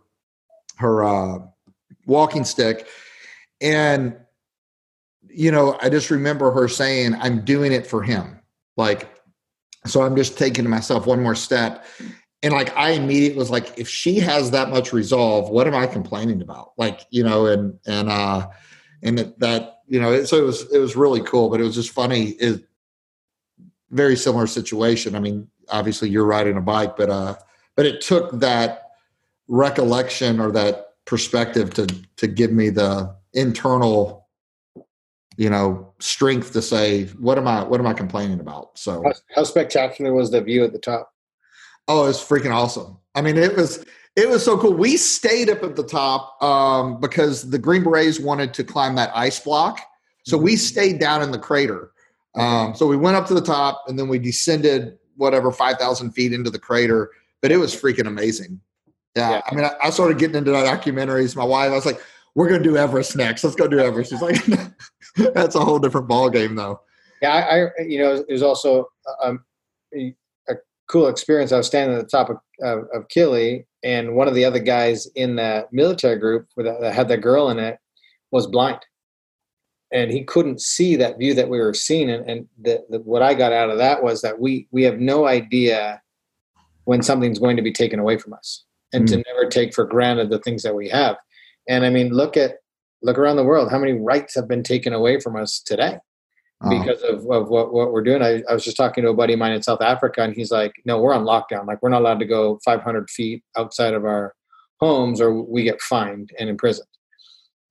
her 0.77 1.03
uh, 1.03 1.39
walking 2.05 2.43
stick, 2.43 2.87
and 3.61 4.15
you 5.29 5.51
know 5.51 5.77
I 5.81 5.89
just 5.89 6.09
remember 6.09 6.51
her 6.51 6.67
saying, 6.67 7.15
"I'm 7.15 7.45
doing 7.45 7.71
it 7.71 7.85
for 7.85 8.01
him." 8.01 8.39
Like, 8.75 9.09
so 9.85 10.01
I'm 10.01 10.15
just 10.15 10.37
taking 10.37 10.67
myself 10.69 11.05
one 11.05 11.21
more 11.21 11.35
step. 11.35 11.85
And 12.41 12.53
like 12.53 12.75
I 12.75 12.91
immediately 12.91 13.37
was 13.37 13.49
like, 13.49 13.77
if 13.77 13.87
she 13.87 14.19
has 14.19 14.51
that 14.51 14.69
much 14.69 14.91
resolve, 14.91 15.49
what 15.49 15.67
am 15.67 15.75
I 15.75 15.87
complaining 15.87 16.41
about? 16.41 16.71
Like, 16.77 17.05
you 17.09 17.23
know, 17.23 17.45
and 17.45 17.79
and 17.85 18.09
uh 18.09 18.47
and 19.01 19.17
that, 19.17 19.39
that 19.39 19.79
you 19.87 19.99
know, 19.99 20.11
it, 20.11 20.27
so 20.27 20.37
it 20.37 20.43
was 20.43 20.73
it 20.73 20.79
was 20.79 20.95
really 20.95 21.21
cool, 21.21 21.49
but 21.49 21.61
it 21.61 21.63
was 21.63 21.75
just 21.75 21.91
funny. 21.91 22.29
It 22.31 22.67
very 23.93 24.15
similar 24.15 24.47
situation. 24.47 25.15
I 25.15 25.19
mean, 25.19 25.47
obviously 25.69 26.09
you're 26.09 26.25
riding 26.25 26.57
a 26.57 26.61
bike, 26.61 26.97
but 26.97 27.09
uh, 27.09 27.35
but 27.75 27.85
it 27.85 28.01
took 28.01 28.39
that 28.39 28.91
recollection 29.47 30.39
or 30.39 30.51
that 30.51 30.89
perspective 31.05 31.73
to 31.75 31.87
to 32.17 32.27
give 32.27 32.51
me 32.51 32.69
the 32.69 33.15
internal, 33.33 34.27
you 35.37 35.49
know, 35.49 35.93
strength 35.99 36.53
to 36.53 36.61
say 36.61 37.05
what 37.19 37.37
am 37.37 37.47
I 37.47 37.63
what 37.63 37.79
am 37.79 37.87
I 37.87 37.93
complaining 37.93 38.39
about? 38.39 38.77
So 38.77 39.03
how, 39.03 39.13
how 39.35 39.43
spectacular 39.43 40.13
was 40.13 40.31
the 40.31 40.41
view 40.41 40.63
at 40.63 40.73
the 40.73 40.79
top? 40.79 41.11
Oh, 41.87 42.05
it 42.05 42.07
was 42.07 42.21
freaking 42.21 42.53
awesome. 42.53 42.97
I 43.15 43.21
mean, 43.21 43.37
it 43.37 43.55
was 43.55 43.85
it 44.15 44.29
was 44.29 44.45
so 44.45 44.57
cool. 44.57 44.73
We 44.73 44.97
stayed 44.97 45.49
up 45.49 45.63
at 45.63 45.75
the 45.75 45.83
top 45.83 46.41
um, 46.41 46.99
because 46.99 47.49
the 47.49 47.57
Green 47.57 47.83
Berets 47.83 48.19
wanted 48.19 48.53
to 48.55 48.63
climb 48.63 48.95
that 48.95 49.11
ice 49.15 49.39
block. 49.39 49.79
So 50.25 50.37
we 50.37 50.55
stayed 50.55 50.99
down 50.99 51.21
in 51.21 51.31
the 51.31 51.39
crater. 51.39 51.92
Um, 52.35 52.75
so 52.75 52.87
we 52.87 52.97
went 52.97 53.15
up 53.15 53.27
to 53.27 53.33
the 53.33 53.41
top 53.41 53.83
and 53.87 53.97
then 53.97 54.07
we 54.07 54.19
descended 54.19 54.97
whatever 55.15 55.51
5,000 55.51 56.11
feet 56.11 56.33
into 56.33 56.49
the 56.49 56.59
crater. 56.59 57.11
But 57.41 57.51
it 57.51 57.57
was 57.57 57.75
freaking 57.75 58.07
amazing. 58.07 58.59
Yeah. 59.15 59.31
Yeah. 59.31 59.41
I 59.45 59.55
mean, 59.55 59.65
I, 59.65 59.73
I 59.83 59.89
started 59.89 60.17
getting 60.17 60.37
into 60.37 60.51
that 60.51 60.65
documentaries. 60.65 61.35
My 61.35 61.43
wife, 61.43 61.71
I 61.71 61.75
was 61.75 61.85
like, 61.85 62.01
we're 62.35 62.49
going 62.49 62.63
to 62.63 62.69
do 62.69 62.77
Everest 62.77 63.15
next. 63.15 63.43
Let's 63.43 63.55
go 63.55 63.67
do 63.67 63.79
Everest. 63.79 64.11
She's 64.11 64.21
like, 64.21 64.43
that's 65.33 65.55
a 65.55 65.59
whole 65.59 65.79
different 65.79 66.07
ball 66.07 66.29
game, 66.29 66.55
though. 66.55 66.81
Yeah, 67.21 67.33
I, 67.33 67.81
I 67.81 67.85
you 67.85 67.99
know, 67.99 68.15
it 68.27 68.31
was 68.31 68.43
also 68.43 68.89
um, 69.23 69.43
a, 69.95 70.15
cool 70.87 71.07
experience. 71.07 71.51
I 71.51 71.57
was 71.57 71.67
standing 71.67 71.97
at 71.97 72.03
the 72.03 72.09
top 72.09 72.29
of, 72.29 72.37
of, 72.61 72.85
of 72.93 73.07
Kili, 73.07 73.65
and 73.83 74.15
one 74.15 74.27
of 74.27 74.35
the 74.35 74.45
other 74.45 74.59
guys 74.59 75.07
in 75.15 75.35
that 75.37 75.71
military 75.71 76.17
group 76.17 76.47
that 76.57 76.93
had 76.93 77.07
that 77.07 77.21
girl 77.21 77.49
in 77.49 77.59
it 77.59 77.77
was 78.31 78.47
blind, 78.47 78.79
and 79.93 80.11
he 80.11 80.23
couldn't 80.23 80.59
see 80.59 80.95
that 80.95 81.19
view 81.19 81.33
that 81.35 81.49
we 81.49 81.59
were 81.59 81.73
seeing. 81.73 82.09
And, 82.09 82.27
and 82.27 82.47
the, 82.59 82.83
the, 82.89 82.99
what 82.99 83.21
I 83.21 83.35
got 83.35 83.53
out 83.53 83.69
of 83.69 83.77
that 83.77 84.03
was 84.03 84.21
that 84.21 84.39
we 84.39 84.67
we 84.71 84.83
have 84.83 84.99
no 84.99 85.27
idea 85.27 86.01
when 86.85 87.01
something's 87.01 87.39
going 87.39 87.55
to 87.55 87.61
be 87.61 87.71
taken 87.71 87.99
away 87.99 88.17
from 88.17 88.33
us, 88.33 88.65
and 88.91 89.07
to 89.07 89.17
never 89.17 89.47
take 89.49 89.73
for 89.73 89.85
granted 89.85 90.29
the 90.29 90.39
things 90.39 90.63
that 90.63 90.75
we 90.75 90.89
have. 90.89 91.15
And 91.69 91.85
I 91.85 91.89
mean, 91.89 92.09
look 92.09 92.35
at 92.35 92.55
look 93.03 93.17
around 93.17 93.37
the 93.37 93.43
world. 93.43 93.71
How 93.71 93.79
many 93.79 93.93
rights 93.93 94.35
have 94.35 94.47
been 94.47 94.63
taken 94.63 94.91
away 94.93 95.19
from 95.19 95.35
us 95.35 95.61
today? 95.63 95.99
Um, 96.61 96.79
because 96.79 97.01
of, 97.03 97.29
of 97.29 97.49
what, 97.49 97.73
what 97.73 97.91
we're 97.91 98.03
doing. 98.03 98.21
I, 98.21 98.41
I 98.49 98.53
was 98.53 98.63
just 98.63 98.77
talking 98.77 99.03
to 99.03 99.09
a 99.09 99.13
buddy 99.13 99.33
of 99.33 99.39
mine 99.39 99.51
in 99.51 99.61
South 99.61 99.81
Africa, 99.81 100.23
and 100.23 100.33
he's 100.33 100.51
like, 100.51 100.73
"No, 100.85 100.99
we're 100.99 101.13
on 101.13 101.25
lockdown. 101.25 101.67
Like, 101.67 101.81
we're 101.81 101.89
not 101.89 102.01
allowed 102.01 102.19
to 102.19 102.25
go 102.25 102.59
500 102.65 103.09
feet 103.09 103.43
outside 103.57 103.93
of 103.93 104.05
our 104.05 104.33
homes, 104.79 105.21
or 105.21 105.33
we 105.33 105.63
get 105.63 105.81
fined 105.81 106.31
and 106.39 106.49
imprisoned." 106.49 106.87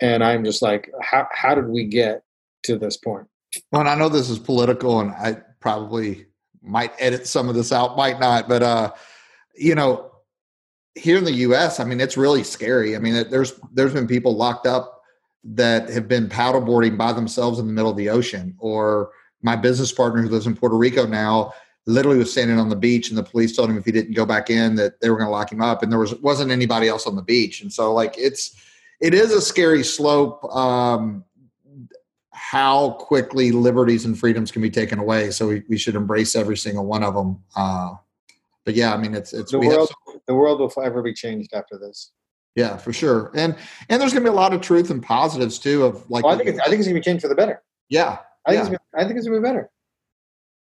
And 0.02 0.22
I'm 0.22 0.44
just 0.44 0.60
like, 0.60 0.90
"How 1.00 1.26
how 1.32 1.54
did 1.54 1.68
we 1.68 1.84
get 1.84 2.24
to 2.64 2.76
this 2.76 2.96
point?" 2.96 3.26
Well, 3.70 3.80
and 3.80 3.88
I 3.88 3.94
know 3.94 4.08
this 4.08 4.28
is 4.28 4.38
political, 4.38 5.00
and 5.00 5.12
I 5.12 5.38
probably 5.60 6.26
might 6.60 6.92
edit 6.98 7.26
some 7.26 7.48
of 7.48 7.54
this 7.54 7.72
out, 7.72 7.96
might 7.96 8.20
not, 8.20 8.48
but 8.48 8.62
uh, 8.62 8.92
you 9.54 9.74
know, 9.74 10.10
here 10.94 11.16
in 11.16 11.24
the 11.24 11.32
U.S., 11.32 11.80
I 11.80 11.84
mean, 11.84 12.00
it's 12.00 12.16
really 12.16 12.42
scary. 12.42 12.96
I 12.96 12.98
mean, 12.98 13.14
it, 13.14 13.30
there's 13.30 13.58
there's 13.72 13.94
been 13.94 14.08
people 14.08 14.36
locked 14.36 14.66
up 14.66 15.00
that 15.44 15.88
have 15.90 16.08
been 16.08 16.28
paddleboarding 16.28 16.98
by 16.98 17.12
themselves 17.12 17.58
in 17.58 17.66
the 17.66 17.72
middle 17.72 17.90
of 17.90 17.96
the 17.96 18.08
ocean, 18.08 18.56
or 18.58 19.12
my 19.40 19.54
business 19.54 19.92
partner 19.92 20.22
who 20.22 20.28
lives 20.28 20.46
in 20.46 20.56
Puerto 20.56 20.76
Rico 20.76 21.06
now 21.06 21.52
literally 21.86 22.18
was 22.18 22.30
standing 22.30 22.58
on 22.58 22.68
the 22.68 22.76
beach 22.76 23.08
and 23.08 23.18
the 23.18 23.22
police 23.22 23.56
told 23.56 23.68
him 23.68 23.76
if 23.76 23.84
he 23.84 23.90
didn't 23.90 24.14
go 24.14 24.24
back 24.24 24.50
in 24.50 24.76
that 24.76 25.00
they 25.00 25.10
were 25.10 25.16
going 25.16 25.26
to 25.26 25.32
lock 25.32 25.50
him 25.50 25.60
up 25.60 25.82
and 25.82 25.90
there 25.90 25.98
was 25.98 26.14
wasn't 26.16 26.48
anybody 26.48 26.86
else 26.86 27.08
on 27.08 27.16
the 27.16 27.22
beach 27.22 27.60
and 27.60 27.72
so 27.72 27.92
like 27.92 28.14
it's 28.16 28.54
it 29.02 29.12
is 29.14 29.32
a 29.32 29.40
scary 29.40 29.82
slope 29.84 30.42
um 30.54 31.24
how 32.30 32.90
quickly 32.92 33.52
liberties 33.52 34.04
and 34.04 34.18
freedoms 34.18 34.50
can 34.50 34.60
be 34.62 34.70
taken 34.70 34.98
away. 34.98 35.30
So 35.30 35.48
we, 35.48 35.62
we 35.68 35.78
should 35.78 35.94
embrace 35.94 36.34
every 36.36 36.56
single 36.56 36.84
one 36.86 37.02
of 37.02 37.14
them. 37.14 37.42
Uh, 37.56 37.94
but 38.64 38.74
yeah, 38.74 38.92
I 38.94 38.96
mean, 38.96 39.14
it's 39.14 39.32
it's 39.32 39.52
The 39.52 39.58
we 39.58 39.66
have 39.66 39.76
world, 39.76 39.88
so- 40.06 40.20
the 40.26 40.34
world 40.34 40.60
will 40.60 40.68
forever 40.68 41.02
be 41.02 41.12
changed 41.14 41.52
after 41.54 41.78
this. 41.78 42.12
yeah 42.54 42.76
for 42.76 42.92
sure, 42.92 43.30
and 43.34 43.56
and 43.88 44.00
there's 44.00 44.12
going 44.12 44.24
to 44.24 44.30
be 44.30 44.34
a 44.34 44.40
lot 44.40 44.52
of 44.54 44.60
truth 44.60 44.90
and 44.90 45.02
positives 45.02 45.58
too 45.58 45.84
of 45.84 46.08
like 46.10 46.24
Well, 46.24 46.34
I 46.34 46.36
think 46.38 46.50
it's, 46.50 46.60
I 46.60 46.64
think 46.68 46.78
it's 46.80 46.86
going 46.88 46.94
to 46.94 47.00
be 47.00 47.04
changed 47.04 47.22
for 47.22 47.28
the 47.28 47.34
better. 47.34 47.62
yeah 47.88 48.18
I 48.46 48.50
think 48.50 48.54
Yeah. 48.54 48.60
it's 48.60 48.68
gonna, 48.68 48.78
I 49.02 49.04
think 49.06 49.16
it's 49.18 49.26
going 49.26 49.40
to 49.42 49.46
be 49.46 49.48
better. 49.50 49.70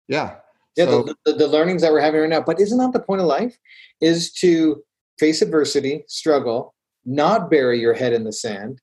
yeah 0.09 0.37
Yeah, 0.77 0.87
So- 0.87 1.03
the, 1.05 1.17
the, 1.27 1.33
the 1.35 1.49
learnings 1.49 1.83
that 1.83 1.93
we're 1.93 2.01
having 2.01 2.21
right 2.21 2.31
now. 2.31 2.41
But 2.41 2.61
isn't 2.61 2.79
that 2.79 2.93
the 2.93 3.01
point 3.01 3.21
of 3.21 3.27
life? 3.27 3.57
Is 4.01 4.33
to 4.43 4.83
face 5.19 5.41
adversity, 5.43 6.05
struggle, 6.09 6.74
not 7.05 7.51
bury 7.51 7.81
your 7.81 7.95
head 7.95 8.13
in 8.13 8.25
the 8.25 8.33
sand, 8.33 8.81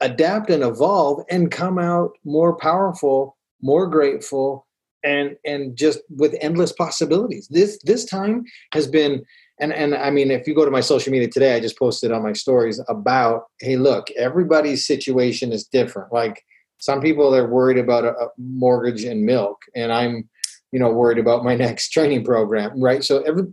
adapt 0.00 0.50
and 0.50 0.62
evolve, 0.62 1.24
and 1.30 1.50
come 1.50 1.78
out 1.78 2.10
more 2.24 2.56
powerful, 2.56 3.36
more 3.62 3.86
grateful, 3.86 4.66
and 5.04 5.36
and 5.44 5.76
just 5.76 6.00
with 6.10 6.36
endless 6.40 6.72
possibilities. 6.72 7.48
This 7.50 7.78
this 7.84 8.04
time 8.04 8.44
has 8.72 8.86
been. 8.86 9.24
And, 9.58 9.72
and 9.72 9.94
I 9.94 10.10
mean, 10.10 10.30
if 10.30 10.46
you 10.46 10.54
go 10.54 10.66
to 10.66 10.70
my 10.70 10.82
social 10.82 11.10
media 11.10 11.28
today, 11.28 11.54
I 11.54 11.60
just 11.60 11.78
posted 11.78 12.12
on 12.12 12.22
my 12.22 12.34
stories 12.34 12.78
about, 12.90 13.44
hey, 13.62 13.76
look, 13.76 14.10
everybody's 14.10 14.86
situation 14.86 15.50
is 15.50 15.64
different. 15.64 16.12
Like 16.12 16.42
some 16.76 17.00
people, 17.00 17.30
they're 17.30 17.48
worried 17.48 17.78
about 17.78 18.04
a, 18.04 18.10
a 18.10 18.28
mortgage 18.36 19.04
and 19.04 19.24
milk, 19.24 19.56
and 19.74 19.94
I'm 19.94 20.28
you 20.72 20.80
know 20.80 20.90
worried 20.90 21.18
about 21.18 21.42
my 21.42 21.54
next 21.66 21.88
training 21.88 22.24
program 22.24 22.82
right 22.82 23.02
so 23.02 23.22
every 23.22 23.44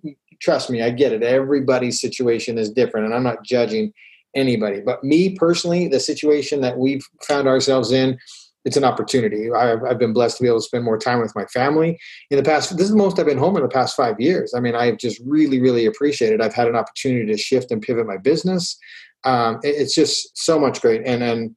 trust 0.43 0.69
me 0.69 0.84
i 0.84 0.89
get 0.91 1.13
it. 1.13 1.23
Everybody's 1.23 1.99
situation 2.01 2.58
is 2.58 2.69
different 2.69 3.06
and 3.08 3.15
i'm 3.15 3.23
not 3.23 3.43
judging 3.43 3.91
anybody. 4.36 4.82
But 4.82 5.03
me 5.03 5.36
personally 5.36 5.88
the 5.88 5.99
situation 5.99 6.62
that 6.62 6.77
we've 6.77 7.06
found 7.27 7.47
ourselves 7.47 7.91
in 7.91 8.17
it's 8.65 8.77
an 8.77 8.86
opportunity. 8.86 9.51
I've, 9.51 9.84
I've 9.84 9.99
been 9.99 10.13
blessed 10.13 10.38
to 10.38 10.43
be 10.43 10.47
able 10.47 10.60
to 10.60 10.63
spend 10.65 10.86
more 10.86 10.97
time 10.97 11.19
with 11.19 11.36
my 11.36 11.45
family 11.47 11.99
in 12.32 12.38
the 12.38 12.43
past 12.43 12.75
this 12.77 12.86
is 12.86 12.91
the 12.91 12.97
most 12.97 13.19
i've 13.19 13.25
been 13.25 13.38
home 13.38 13.56
in 13.58 13.63
the 13.63 13.69
past 13.69 13.95
five 13.95 14.19
years. 14.19 14.53
I 14.56 14.60
mean 14.60 14.75
i've 14.75 14.97
just 14.97 15.21
really 15.25 15.60
really 15.62 15.86
appreciated 15.86 16.41
i've 16.41 16.53
had 16.53 16.67
an 16.67 16.75
opportunity 16.75 17.25
to 17.32 17.38
shift 17.38 17.71
and 17.71 17.82
pivot 17.82 18.06
my 18.08 18.17
business. 18.17 18.77
Um, 19.25 19.60
it- 19.63 19.75
it's 19.82 19.95
just 19.95 20.38
so 20.38 20.60
much 20.60 20.82
great. 20.82 21.01
And 21.06 21.21
then 21.21 21.56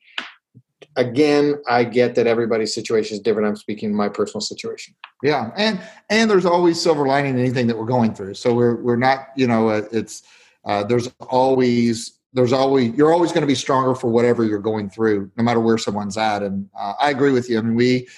again 0.97 1.55
i 1.69 1.85
get 1.85 2.15
that 2.15 2.27
everybody's 2.27 2.75
situation 2.75 3.15
is 3.15 3.21
different. 3.21 3.47
I'm 3.49 3.57
speaking 3.57 3.95
my 3.95 4.09
personal 4.09 4.41
situation. 4.41 4.95
Yeah 5.23 5.51
and 5.57 5.81
and 6.11 6.31
there's 6.31 6.47
always 6.47 6.81
silver 6.81 7.07
lining 7.07 7.35
in 7.35 7.41
anything 7.41 7.67
that 7.69 7.79
we're 7.79 7.87
going 7.87 8.15
through. 8.15 8.35
So 8.35 8.55
we're 8.55 8.77
we're 8.77 8.97
not 8.97 9.29
you 9.37 9.47
know 9.47 9.69
uh, 9.69 9.83
it's 9.93 10.23
uh, 10.65 10.83
there's 10.85 11.09
always 11.31 12.19
there's 12.33 12.53
always 12.53 12.95
you're 12.95 13.13
always 13.13 13.31
going 13.31 13.43
to 13.43 13.47
be 13.47 13.55
stronger 13.55 13.95
for 13.95 14.11
whatever 14.11 14.45
you're 14.45 14.59
going 14.59 14.91
through 14.91 15.31
no 15.37 15.45
matter 15.45 15.61
where 15.61 15.79
someone's 15.79 16.17
at. 16.17 16.43
And 16.43 16.69
uh, 16.79 16.95
i 17.01 17.11
agree 17.11 17.33
with 17.33 17.49
you. 17.49 17.59
I 17.59 17.63
mean 17.63 17.77
we 17.77 18.09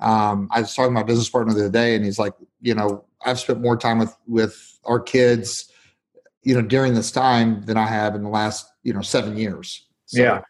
um, 0.00 0.48
i 0.50 0.60
was 0.60 0.74
talking 0.74 0.90
to 0.90 0.94
my 0.94 1.02
business 1.02 1.28
partner 1.30 1.54
the 1.54 1.60
other 1.60 1.70
day 1.70 1.94
and 1.94 2.04
he's 2.04 2.18
like 2.18 2.34
you 2.60 2.74
know 2.74 3.04
i've 3.24 3.40
spent 3.40 3.60
more 3.60 3.76
time 3.76 3.98
with 3.98 4.14
with 4.26 4.78
our 4.84 5.00
kids 5.00 5.70
you 6.42 6.54
know 6.54 6.62
during 6.62 6.94
this 6.94 7.10
time 7.10 7.64
than 7.64 7.76
i 7.76 7.86
have 7.86 8.14
in 8.14 8.22
the 8.22 8.28
last 8.28 8.66
you 8.86 8.92
know 8.92 9.02
seven 9.02 9.36
years. 9.36 9.84
So, 10.06 10.22
Yeah. 10.22 10.40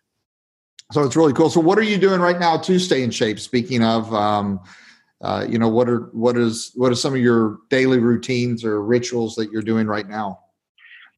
So 0.93 1.03
it's 1.03 1.17
really 1.17 1.33
cool 1.33 1.51
so 1.51 1.61
what 1.61 1.79
are 1.79 1.83
you 1.83 1.99
doing 1.99 2.21
right 2.21 2.39
now 2.39 2.57
to 2.57 2.79
stay 2.79 3.03
in 3.03 3.11
shape 3.11 3.39
speaking 3.41 3.83
of 3.83 4.13
um, 4.15 4.61
uh, 5.23 5.45
you 5.49 5.59
know 5.59 5.69
what 5.69 5.89
are 5.89 6.11
what 6.13 6.37
is 6.37 6.73
what 6.75 6.93
are 6.93 6.97
some 6.97 7.15
of 7.15 7.21
your 7.21 7.59
daily 7.71 7.99
routines 7.99 8.65
or 8.65 8.83
rituals 8.83 9.35
that 9.35 9.51
you're 9.51 9.63
doing 9.63 9.87
right 9.87 10.09
now 10.09 10.39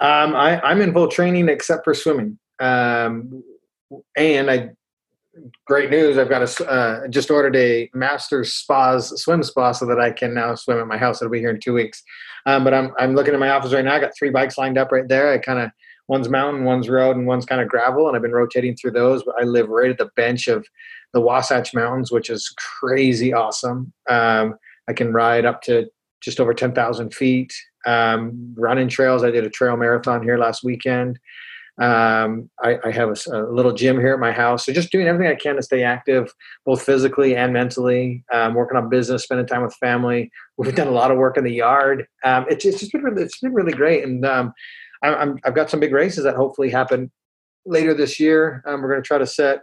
Um, 0.01 0.37
I, 0.37 0.61
I'm 0.61 0.81
in 0.81 0.93
full 0.93 1.09
training 1.09 1.49
except 1.49 1.83
for 1.85 1.93
swimming. 1.93 2.39
Um, 2.61 3.43
and 4.17 4.51
I, 4.51 4.71
great 5.67 5.91
news! 5.91 6.19
I've 6.19 6.29
got 6.29 6.43
a 6.43 6.71
uh, 6.71 7.09
just 7.09 7.31
ordered 7.31 7.57
a 7.57 7.91
master's 7.95 8.55
spas 8.55 9.21
swim 9.23 9.43
spa 9.43 9.73
so 9.73 9.87
that 9.87 9.99
I 9.99 10.11
can 10.13 10.35
now 10.35 10.55
swim 10.55 10.79
at 10.79 10.87
my 10.87 10.99
house. 10.99 11.21
It'll 11.21 11.33
be 11.33 11.41
here 11.41 11.51
in 11.51 11.61
two 11.61 11.75
weeks. 11.75 12.03
Um, 12.47 12.65
but 12.65 12.75
I'm 12.75 12.93
I'm 12.99 13.15
looking 13.15 13.35
at 13.35 13.41
my 13.41 13.51
office 13.51 13.73
right 13.73 13.85
now. 13.85 13.95
I 13.95 14.01
got 14.01 14.13
three 14.17 14.31
bikes 14.31 14.57
lined 14.57 14.79
up 14.79 14.93
right 14.93 15.09
there. 15.09 15.33
I 15.33 15.39
kind 15.39 15.59
of 15.59 15.71
one's 16.09 16.29
mountain, 16.29 16.65
one's 16.65 16.89
road, 16.89 17.17
and 17.17 17.27
one's 17.27 17.47
kind 17.47 17.61
of 17.61 17.69
gravel, 17.69 18.09
and 18.09 18.17
I've 18.17 18.23
been 18.23 18.33
rotating 18.33 18.75
through 18.75 18.93
those. 18.93 19.23
I 19.39 19.45
live 19.45 19.69
right 19.69 19.91
at 19.91 19.99
the 19.99 20.11
bench 20.17 20.49
of 20.49 20.67
the 21.13 21.21
Wasatch 21.21 21.75
Mountains, 21.75 22.11
which 22.11 22.31
is 22.31 22.53
crazy 22.81 23.33
awesome. 23.33 23.93
Um, 24.09 24.57
I 24.89 24.95
can 24.95 25.13
ride 25.13 25.45
up 25.45 25.63
to 25.63 25.89
just 26.21 26.41
over 26.41 26.55
10,000 26.55 27.15
feet. 27.15 27.53
Um, 27.87 28.55
running 28.57 28.89
trails. 28.89 29.23
I 29.23 29.31
did 29.31 29.45
a 29.45 29.51
trail 29.51 29.77
marathon 29.77 30.23
here 30.23 30.37
last 30.37 30.65
weekend. 30.65 31.19
Um, 31.81 32.51
I, 32.61 32.77
I, 32.85 32.91
have 32.91 33.09
a, 33.09 33.31
a, 33.33 33.53
little 33.53 33.73
gym 33.73 34.01
here 34.01 34.13
at 34.13 34.19
my 34.19 34.33
house. 34.33 34.67
So 34.67 34.73
just 34.73 34.91
doing 34.91 35.07
everything 35.07 35.31
I 35.31 35.37
can 35.37 35.55
to 35.55 35.63
stay 35.63 35.85
active, 35.85 36.35
both 36.67 36.83
physically 36.83 37.37
and 37.37 37.53
mentally. 37.53 38.25
Um, 38.33 38.55
working 38.55 38.77
on 38.77 38.89
business, 38.89 39.23
spending 39.23 39.47
time 39.47 39.63
with 39.63 39.75
family. 39.77 40.33
We've 40.57 40.75
done 40.75 40.89
a 40.89 40.93
lot 40.93 41.13
of 41.13 41.19
work 41.19 41.37
in 41.37 41.45
the 41.45 41.53
yard. 41.53 42.09
Um, 42.25 42.47
it's, 42.51 42.65
it's, 42.65 42.81
just 42.81 42.91
been 42.91 43.03
really, 43.03 43.23
it's 43.23 43.39
been 43.39 43.55
really 43.55 43.73
great. 43.73 44.03
And 44.03 44.27
um, 44.27 44.53
I, 45.03 45.27
have 45.45 45.55
got 45.55 45.71
some 45.71 45.81
big 45.81 45.93
races 45.93 46.25
that 46.25 46.35
hopefully 46.35 46.71
happen 46.71 47.11
later 47.67 47.95
this 47.95 48.19
year. 48.19 48.63
Um, 48.67 48.83
we're 48.83 48.91
going 48.91 49.03
to 49.03 49.07
try 49.07 49.19
to 49.19 49.27
set 49.27 49.61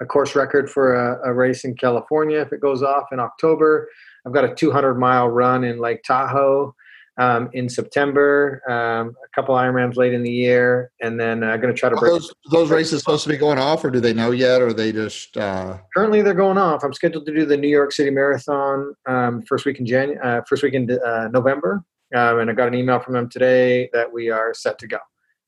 a 0.00 0.06
course 0.06 0.34
record 0.34 0.70
for 0.70 0.94
a, 0.94 1.30
a 1.30 1.32
race 1.32 1.64
in 1.64 1.74
California 1.76 2.40
if 2.40 2.52
it 2.52 2.60
goes 2.60 2.82
off 2.82 3.06
in 3.12 3.20
October. 3.20 3.88
I've 4.26 4.32
got 4.32 4.44
a 4.44 4.54
200 4.54 4.94
mile 4.94 5.28
run 5.28 5.64
in 5.64 5.78
Lake 5.78 6.02
Tahoe 6.02 6.74
um, 7.16 7.48
in 7.52 7.68
September, 7.68 8.60
um, 8.68 9.14
a 9.24 9.28
couple 9.34 9.54
Ironmans 9.54 9.96
late 9.96 10.12
in 10.12 10.22
the 10.22 10.30
year, 10.30 10.90
and 11.00 11.18
then 11.18 11.44
I'm 11.44 11.50
uh, 11.50 11.56
going 11.58 11.72
to 11.72 11.78
try 11.78 11.88
to 11.88 11.96
break. 11.96 12.12
Those, 12.12 12.32
those 12.50 12.70
races 12.70 13.00
supposed 13.00 13.22
to 13.22 13.28
be 13.28 13.36
going 13.36 13.58
off, 13.58 13.84
or 13.84 13.90
do 13.90 14.00
they 14.00 14.12
know 14.12 14.32
yet, 14.32 14.60
or 14.60 14.72
they 14.72 14.90
just? 14.90 15.36
Uh... 15.36 15.78
Currently, 15.94 16.22
they're 16.22 16.34
going 16.34 16.58
off. 16.58 16.82
I'm 16.82 16.92
scheduled 16.92 17.26
to 17.26 17.32
do 17.32 17.46
the 17.46 17.56
New 17.56 17.68
York 17.68 17.92
City 17.92 18.10
Marathon 18.10 18.94
um, 19.06 19.42
first 19.42 19.64
week 19.64 19.78
in 19.78 19.86
January, 19.86 20.18
uh, 20.24 20.42
first 20.48 20.64
week 20.64 20.74
in 20.74 20.90
uh, 20.90 21.28
November, 21.28 21.84
um, 22.14 22.38
and 22.38 22.50
I 22.50 22.52
got 22.52 22.68
an 22.68 22.74
email 22.74 23.00
from 23.00 23.14
them 23.14 23.28
today 23.28 23.90
that 23.92 24.12
we 24.12 24.30
are 24.30 24.54
set 24.54 24.78
to 24.80 24.86
go. 24.86 24.98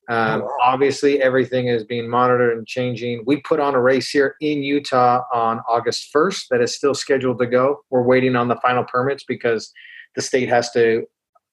Um, 0.09 0.41
oh, 0.41 0.45
wow. 0.45 0.57
Obviously, 0.63 1.21
everything 1.21 1.67
is 1.67 1.83
being 1.83 2.09
monitored 2.09 2.57
and 2.57 2.65
changing. 2.65 3.23
We 3.25 3.41
put 3.41 3.59
on 3.59 3.75
a 3.75 3.81
race 3.81 4.09
here 4.09 4.35
in 4.39 4.63
Utah 4.63 5.23
on 5.33 5.59
August 5.67 6.09
1st 6.15 6.45
that 6.51 6.61
is 6.61 6.73
still 6.73 6.93
scheduled 6.93 7.39
to 7.39 7.45
go. 7.45 7.81
We're 7.89 8.03
waiting 8.03 8.35
on 8.35 8.47
the 8.47 8.55
final 8.57 8.85
permits 8.85 9.23
because 9.27 9.71
the 10.15 10.21
state 10.21 10.47
has 10.49 10.71
to 10.71 11.03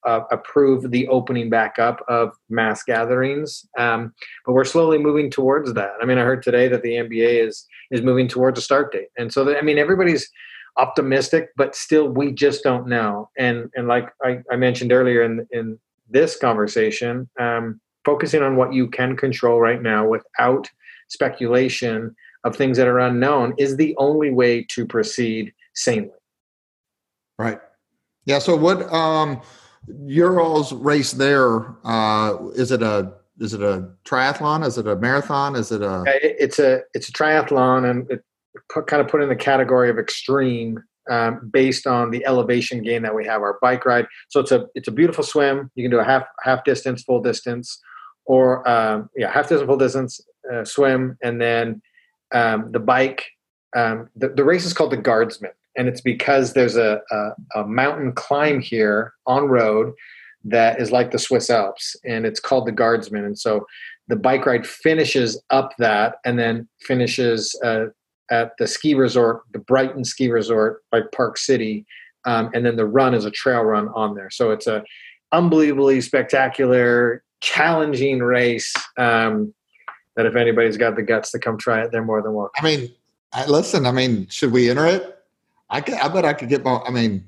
uh, 0.06 0.20
approve 0.30 0.90
the 0.90 1.08
opening 1.08 1.50
back 1.50 1.78
up 1.78 2.04
of 2.08 2.32
mass 2.48 2.82
gatherings. 2.82 3.66
Um, 3.78 4.12
but 4.44 4.52
we're 4.52 4.64
slowly 4.64 4.98
moving 4.98 5.30
towards 5.30 5.72
that. 5.74 5.92
I 6.00 6.04
mean, 6.04 6.18
I 6.18 6.22
heard 6.22 6.42
today 6.42 6.68
that 6.68 6.82
the 6.82 6.92
NBA 6.92 7.46
is 7.46 7.66
is 7.90 8.02
moving 8.02 8.28
towards 8.28 8.58
a 8.58 8.62
start 8.62 8.92
date, 8.92 9.08
and 9.16 9.32
so 9.32 9.56
I 9.56 9.62
mean, 9.62 9.78
everybody's 9.78 10.30
optimistic, 10.76 11.50
but 11.56 11.74
still, 11.74 12.08
we 12.08 12.32
just 12.32 12.62
don't 12.62 12.86
know. 12.86 13.30
And 13.38 13.70
and 13.74 13.88
like 13.88 14.10
I, 14.22 14.40
I 14.50 14.56
mentioned 14.56 14.92
earlier 14.92 15.22
in 15.22 15.46
in 15.50 15.78
this 16.08 16.36
conversation, 16.36 17.28
um, 17.38 17.80
focusing 18.04 18.42
on 18.42 18.56
what 18.56 18.72
you 18.72 18.88
can 18.88 19.16
control 19.16 19.60
right 19.60 19.82
now 19.82 20.06
without 20.06 20.68
speculation 21.08 22.14
of 22.44 22.54
things 22.54 22.76
that 22.76 22.86
are 22.86 22.98
unknown 22.98 23.54
is 23.58 23.76
the 23.76 23.94
only 23.98 24.30
way 24.30 24.64
to 24.70 24.86
proceed 24.86 25.52
sanely. 25.74 26.10
Right. 27.38 27.58
Yeah. 28.26 28.38
So 28.38 28.56
what? 28.56 28.92
Um, 28.92 29.40
your 30.06 30.40
all's 30.40 30.72
race 30.72 31.12
there 31.12 31.66
uh, 31.84 32.36
is 32.54 32.70
it 32.70 32.82
a 32.82 33.12
is 33.38 33.52
it 33.52 33.62
a 33.62 33.88
triathlon? 34.04 34.64
Is 34.64 34.78
it 34.78 34.86
a 34.86 34.96
marathon? 34.96 35.56
Is 35.56 35.72
it 35.72 35.82
a? 35.82 36.04
It's 36.06 36.58
a 36.58 36.82
it's 36.94 37.08
a 37.08 37.12
triathlon, 37.12 37.90
and 37.90 38.10
it 38.10 38.24
put, 38.72 38.86
kind 38.86 39.00
of 39.00 39.08
put 39.08 39.22
in 39.22 39.28
the 39.28 39.36
category 39.36 39.90
of 39.90 39.98
extreme 39.98 40.82
um, 41.10 41.50
based 41.52 41.86
on 41.86 42.10
the 42.10 42.24
elevation 42.26 42.82
gain 42.82 43.02
that 43.02 43.14
we 43.14 43.24
have. 43.26 43.42
Our 43.42 43.58
bike 43.60 43.84
ride, 43.84 44.06
so 44.28 44.40
it's 44.40 44.52
a 44.52 44.66
it's 44.74 44.88
a 44.88 44.92
beautiful 44.92 45.24
swim. 45.24 45.70
You 45.74 45.84
can 45.84 45.90
do 45.90 45.98
a 45.98 46.04
half 46.04 46.24
half 46.42 46.64
distance, 46.64 47.02
full 47.02 47.20
distance, 47.20 47.80
or 48.24 48.66
um, 48.68 49.10
yeah, 49.16 49.30
half 49.30 49.48
distance, 49.48 49.66
full 49.66 49.78
distance 49.78 50.20
uh, 50.52 50.64
swim, 50.64 51.18
and 51.22 51.40
then 51.40 51.82
um, 52.32 52.70
the 52.72 52.80
bike. 52.80 53.24
Um, 53.76 54.08
the, 54.14 54.28
the 54.28 54.44
race 54.44 54.64
is 54.64 54.72
called 54.72 54.92
the 54.92 54.96
Guardsman 54.96 55.50
and 55.76 55.88
it's 55.88 56.00
because 56.00 56.52
there's 56.52 56.76
a, 56.76 57.00
a, 57.10 57.60
a, 57.60 57.66
mountain 57.66 58.12
climb 58.12 58.60
here 58.60 59.12
on 59.26 59.48
road 59.48 59.92
that 60.44 60.80
is 60.80 60.92
like 60.92 61.10
the 61.10 61.18
Swiss 61.18 61.48
Alps, 61.50 61.96
and 62.04 62.26
it's 62.26 62.40
called 62.40 62.66
the 62.66 62.72
Guardsman. 62.72 63.24
And 63.24 63.38
so 63.38 63.66
the 64.08 64.16
bike 64.16 64.44
ride 64.46 64.66
finishes 64.66 65.42
up 65.50 65.72
that, 65.78 66.16
and 66.24 66.38
then 66.38 66.68
finishes 66.80 67.58
uh, 67.64 67.86
at 68.34 68.56
the 68.58 68.66
ski 68.66 68.94
resort, 68.94 69.42
the 69.52 69.58
Brighton 69.58 70.04
Ski 70.04 70.30
Resort 70.30 70.82
by 70.90 71.00
Park 71.14 71.38
City, 71.38 71.86
um, 72.24 72.50
and 72.54 72.66
then 72.66 72.76
the 72.76 72.86
run 72.86 73.14
is 73.14 73.24
a 73.24 73.30
trail 73.30 73.62
run 73.62 73.88
on 73.94 74.14
there. 74.14 74.30
So 74.30 74.50
it's 74.50 74.66
a 74.66 74.82
unbelievably 75.32 76.00
spectacular, 76.00 77.22
challenging 77.40 78.20
race. 78.20 78.72
Um, 78.98 79.54
that 80.16 80.26
if 80.26 80.36
anybody's 80.36 80.76
got 80.76 80.94
the 80.94 81.02
guts 81.02 81.32
to 81.32 81.40
come 81.40 81.58
try 81.58 81.82
it, 81.82 81.90
they're 81.90 82.04
more 82.04 82.22
than 82.22 82.34
welcome. 82.34 82.52
I 82.58 82.64
mean, 82.64 82.92
I, 83.32 83.46
listen. 83.46 83.84
I 83.84 83.92
mean, 83.92 84.28
should 84.28 84.52
we 84.52 84.70
enter 84.70 84.86
it? 84.86 85.18
I 85.68 85.80
could, 85.80 85.94
I 85.94 86.08
bet 86.08 86.24
I 86.24 86.34
could 86.34 86.48
get 86.48 86.64
my. 86.64 86.76
I 86.86 86.90
mean, 86.90 87.26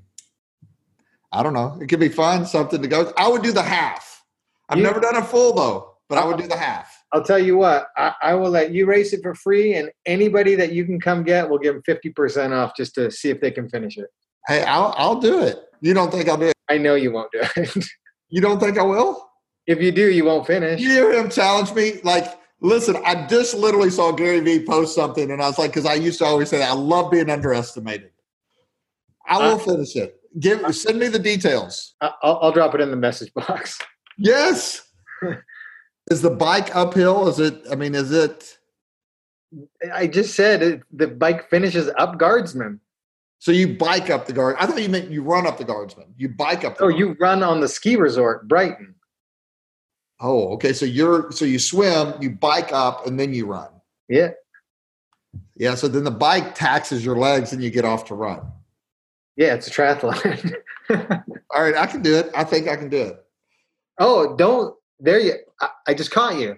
I 1.32 1.42
don't 1.42 1.52
know. 1.52 1.78
It 1.80 1.88
could 1.88 2.00
be 2.00 2.08
fun, 2.08 2.46
something 2.46 2.80
to 2.80 2.88
go. 2.88 3.12
I 3.16 3.28
would 3.28 3.42
do 3.42 3.52
the 3.52 3.62
half. 3.62 4.24
I've 4.68 4.78
never 4.78 5.00
done 5.00 5.16
a 5.16 5.22
full 5.22 5.54
though, 5.54 5.96
but 6.08 6.18
I 6.18 6.24
would 6.24 6.38
do 6.38 6.46
the 6.46 6.56
half. 6.56 6.95
I'll 7.12 7.22
tell 7.22 7.38
you 7.38 7.56
what. 7.56 7.88
I, 7.96 8.14
I, 8.22 8.34
will 8.34 8.50
let 8.50 8.72
you 8.72 8.86
race 8.86 9.12
it 9.12 9.22
for 9.22 9.34
free, 9.34 9.74
and 9.74 9.90
anybody 10.06 10.54
that 10.56 10.72
you 10.72 10.84
can 10.84 11.00
come 11.00 11.22
get, 11.22 11.48
will 11.48 11.58
give 11.58 11.74
them 11.74 11.82
fifty 11.84 12.10
percent 12.10 12.52
off 12.52 12.76
just 12.76 12.94
to 12.96 13.10
see 13.10 13.30
if 13.30 13.40
they 13.40 13.50
can 13.50 13.68
finish 13.68 13.96
it. 13.96 14.08
Hey, 14.46 14.62
I'll 14.64 14.92
I'll 14.96 15.20
do 15.20 15.42
it. 15.42 15.58
You 15.80 15.94
don't 15.94 16.10
think 16.10 16.28
I'll 16.28 16.36
do 16.36 16.46
it? 16.46 16.54
I 16.68 16.78
know 16.78 16.94
you 16.94 17.12
won't 17.12 17.30
do 17.32 17.40
it. 17.56 17.86
you 18.28 18.40
don't 18.40 18.58
think 18.58 18.78
I 18.78 18.82
will? 18.82 19.28
If 19.66 19.80
you 19.80 19.92
do, 19.92 20.10
you 20.10 20.24
won't 20.24 20.46
finish. 20.46 20.80
You 20.80 20.90
hear 20.90 21.12
him 21.12 21.30
challenge 21.30 21.72
me 21.74 22.00
like. 22.02 22.26
Listen, 22.62 22.96
I 23.04 23.26
just 23.26 23.52
literally 23.54 23.90
saw 23.90 24.12
Gary 24.12 24.40
Vee 24.40 24.64
post 24.64 24.94
something, 24.94 25.30
and 25.30 25.42
I 25.42 25.46
was 25.46 25.58
like, 25.58 25.72
because 25.72 25.84
I 25.84 25.92
used 25.92 26.18
to 26.20 26.24
always 26.24 26.48
say 26.48 26.58
that 26.58 26.70
I 26.70 26.74
love 26.74 27.10
being 27.10 27.28
underestimated. 27.28 28.10
I 29.28 29.38
will 29.38 29.56
uh, 29.56 29.58
finish 29.58 29.94
it. 29.94 30.18
Give 30.38 30.74
send 30.74 30.98
me 30.98 31.08
the 31.08 31.18
details. 31.18 31.94
I'll, 32.00 32.38
I'll 32.42 32.52
drop 32.52 32.74
it 32.74 32.80
in 32.80 32.90
the 32.90 32.96
message 32.96 33.32
box. 33.34 33.78
Yes. 34.18 34.80
is 36.10 36.22
the 36.22 36.30
bike 36.30 36.74
uphill? 36.74 37.28
Is 37.28 37.40
it? 37.40 37.62
I 37.70 37.74
mean, 37.74 37.94
is 37.94 38.12
it? 38.12 38.58
I 39.92 40.06
just 40.06 40.34
said 40.34 40.62
it, 40.62 40.82
the 40.92 41.06
bike 41.06 41.48
finishes 41.48 41.90
up 41.98 42.18
Guardsman. 42.18 42.80
So 43.38 43.52
you 43.52 43.76
bike 43.76 44.10
up 44.10 44.26
the 44.26 44.32
guard. 44.32 44.56
I 44.58 44.66
thought 44.66 44.82
you 44.82 44.88
meant 44.88 45.10
you 45.10 45.22
run 45.22 45.46
up 45.46 45.58
the 45.58 45.64
Guardsman. 45.64 46.14
You 46.16 46.30
bike 46.30 46.64
up. 46.64 46.76
oh, 46.80 46.88
you 46.88 47.16
run 47.20 47.42
on 47.42 47.60
the 47.60 47.68
ski 47.68 47.96
resort, 47.96 48.48
Brighton. 48.48 48.94
Oh, 50.20 50.48
okay. 50.54 50.72
So 50.72 50.86
you're 50.86 51.30
so 51.30 51.44
you 51.44 51.58
swim, 51.58 52.14
you 52.20 52.30
bike 52.30 52.72
up, 52.72 53.06
and 53.06 53.20
then 53.20 53.34
you 53.34 53.46
run. 53.46 53.68
Yeah. 54.08 54.30
Yeah. 55.56 55.74
So 55.74 55.88
then 55.88 56.04
the 56.04 56.10
bike 56.10 56.54
taxes 56.54 57.04
your 57.04 57.16
legs, 57.16 57.52
and 57.52 57.62
you 57.62 57.70
get 57.70 57.84
off 57.84 58.06
to 58.06 58.14
run. 58.14 58.40
Yeah, 59.36 59.54
it's 59.54 59.68
a 59.68 59.70
triathlon. 59.70 60.54
All 61.54 61.62
right, 61.62 61.76
I 61.76 61.86
can 61.86 62.00
do 62.00 62.16
it. 62.16 62.30
I 62.34 62.44
think 62.44 62.68
I 62.68 62.76
can 62.76 62.88
do 62.88 63.02
it. 63.02 63.24
Oh, 63.98 64.34
don't 64.36 64.74
there 65.00 65.20
you 65.20 65.34
I, 65.60 65.68
I 65.88 65.94
just 65.94 66.10
caught 66.10 66.38
you. 66.38 66.56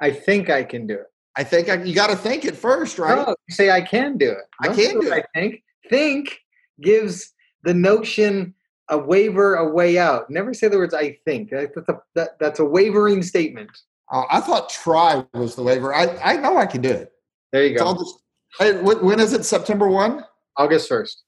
I 0.00 0.10
think 0.10 0.50
I 0.50 0.64
can 0.64 0.86
do 0.86 0.94
it. 0.94 1.06
I 1.36 1.44
think 1.44 1.68
I, 1.68 1.82
you 1.82 1.94
got 1.94 2.10
to 2.10 2.16
think 2.16 2.44
it 2.44 2.56
first, 2.56 2.98
right? 2.98 3.16
No, 3.16 3.34
you 3.48 3.54
say 3.54 3.70
I 3.70 3.80
can 3.80 4.16
do 4.16 4.30
it. 4.30 4.38
Don't 4.62 4.72
I 4.72 4.74
can 4.74 5.00
do 5.00 5.12
it. 5.12 5.12
I 5.12 5.38
think 5.38 5.62
think 5.88 6.38
gives 6.80 7.32
the 7.64 7.74
notion 7.74 8.54
a 8.90 8.98
waiver, 8.98 9.56
a 9.56 9.68
way 9.68 9.98
out. 9.98 10.30
Never 10.30 10.54
say 10.54 10.68
the 10.68 10.76
words 10.76 10.94
"I 10.94 11.18
think." 11.24 11.50
That's 11.50 11.88
a, 11.88 12.00
that, 12.14 12.38
that's 12.38 12.60
a 12.60 12.64
wavering 12.64 13.22
statement. 13.22 13.70
Oh, 14.12 14.24
I 14.30 14.40
thought 14.40 14.68
try 14.68 15.24
was 15.32 15.54
the 15.54 15.62
waiver. 15.62 15.94
I, 15.94 16.16
I 16.22 16.36
know 16.36 16.56
I 16.56 16.66
can 16.66 16.82
do 16.82 16.90
it. 16.90 17.12
There 17.52 17.64
you 17.64 17.76
go. 17.76 17.94
Just, 17.94 18.18
hey, 18.58 18.72
when 18.80 19.18
is 19.18 19.32
it? 19.32 19.44
September 19.44 19.88
one. 19.88 20.24
August 20.56 20.88
first. 20.88 21.22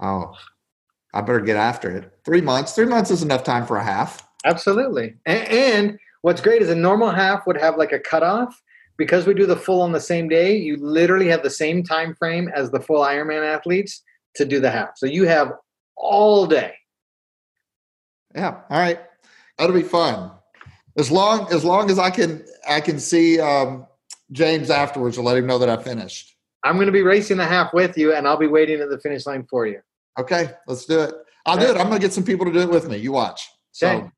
Oh, 0.00 0.32
I 1.12 1.20
better 1.20 1.40
get 1.40 1.56
after 1.56 1.96
it. 1.96 2.12
Three 2.24 2.40
months. 2.40 2.72
Three 2.72 2.86
months 2.86 3.10
is 3.10 3.22
enough 3.22 3.44
time 3.44 3.66
for 3.66 3.76
a 3.76 3.84
half. 3.84 4.26
Absolutely. 4.44 5.14
And, 5.26 5.48
and 5.48 5.98
what's 6.22 6.40
great 6.40 6.62
is 6.62 6.70
a 6.70 6.74
normal 6.74 7.10
half 7.10 7.46
would 7.46 7.56
have 7.56 7.76
like 7.76 7.92
a 7.92 7.98
cutoff. 7.98 8.60
Because 8.96 9.26
we 9.26 9.34
do 9.34 9.44
the 9.44 9.56
full 9.56 9.82
on 9.82 9.90
the 9.90 10.00
same 10.00 10.28
day, 10.28 10.56
you 10.56 10.76
literally 10.76 11.26
have 11.26 11.42
the 11.42 11.50
same 11.50 11.82
time 11.82 12.14
frame 12.14 12.48
as 12.54 12.70
the 12.70 12.78
full 12.78 13.00
Ironman 13.00 13.44
athletes 13.44 14.04
to 14.36 14.44
do 14.44 14.60
the 14.60 14.70
half. 14.70 14.90
So 14.96 15.06
you 15.06 15.24
have 15.24 15.52
all 15.96 16.46
day. 16.46 16.74
Yeah. 18.36 18.60
All 18.70 18.78
right. 18.78 19.00
That'll 19.58 19.74
be 19.74 19.82
fun. 19.82 20.30
As 20.96 21.10
long 21.10 21.52
as 21.52 21.64
long 21.64 21.90
as 21.90 21.98
I 21.98 22.10
can 22.10 22.44
I 22.68 22.80
can 22.80 23.00
see 23.00 23.40
um, 23.40 23.86
James 24.30 24.70
afterwards 24.70 25.16
to 25.16 25.22
let 25.22 25.36
him 25.36 25.46
know 25.46 25.58
that 25.58 25.68
I 25.68 25.76
finished. 25.76 26.36
I'm 26.62 26.76
going 26.76 26.86
to 26.86 26.92
be 26.92 27.02
racing 27.02 27.36
the 27.36 27.46
half 27.46 27.74
with 27.74 27.98
you, 27.98 28.14
and 28.14 28.26
I'll 28.26 28.38
be 28.38 28.46
waiting 28.46 28.80
at 28.80 28.88
the 28.88 28.98
finish 28.98 29.26
line 29.26 29.44
for 29.50 29.66
you. 29.66 29.80
Okay, 30.18 30.50
let's 30.66 30.86
do 30.86 31.00
it. 31.00 31.14
I'll 31.46 31.58
do 31.58 31.66
it. 31.66 31.76
I'm 31.76 31.88
going 31.88 32.00
to 32.00 32.06
get 32.06 32.12
some 32.12 32.24
people 32.24 32.46
to 32.46 32.52
do 32.52 32.60
it 32.60 32.70
with 32.70 32.88
me. 32.88 32.96
You 32.96 33.12
watch. 33.12 33.46
So, 33.72 34.10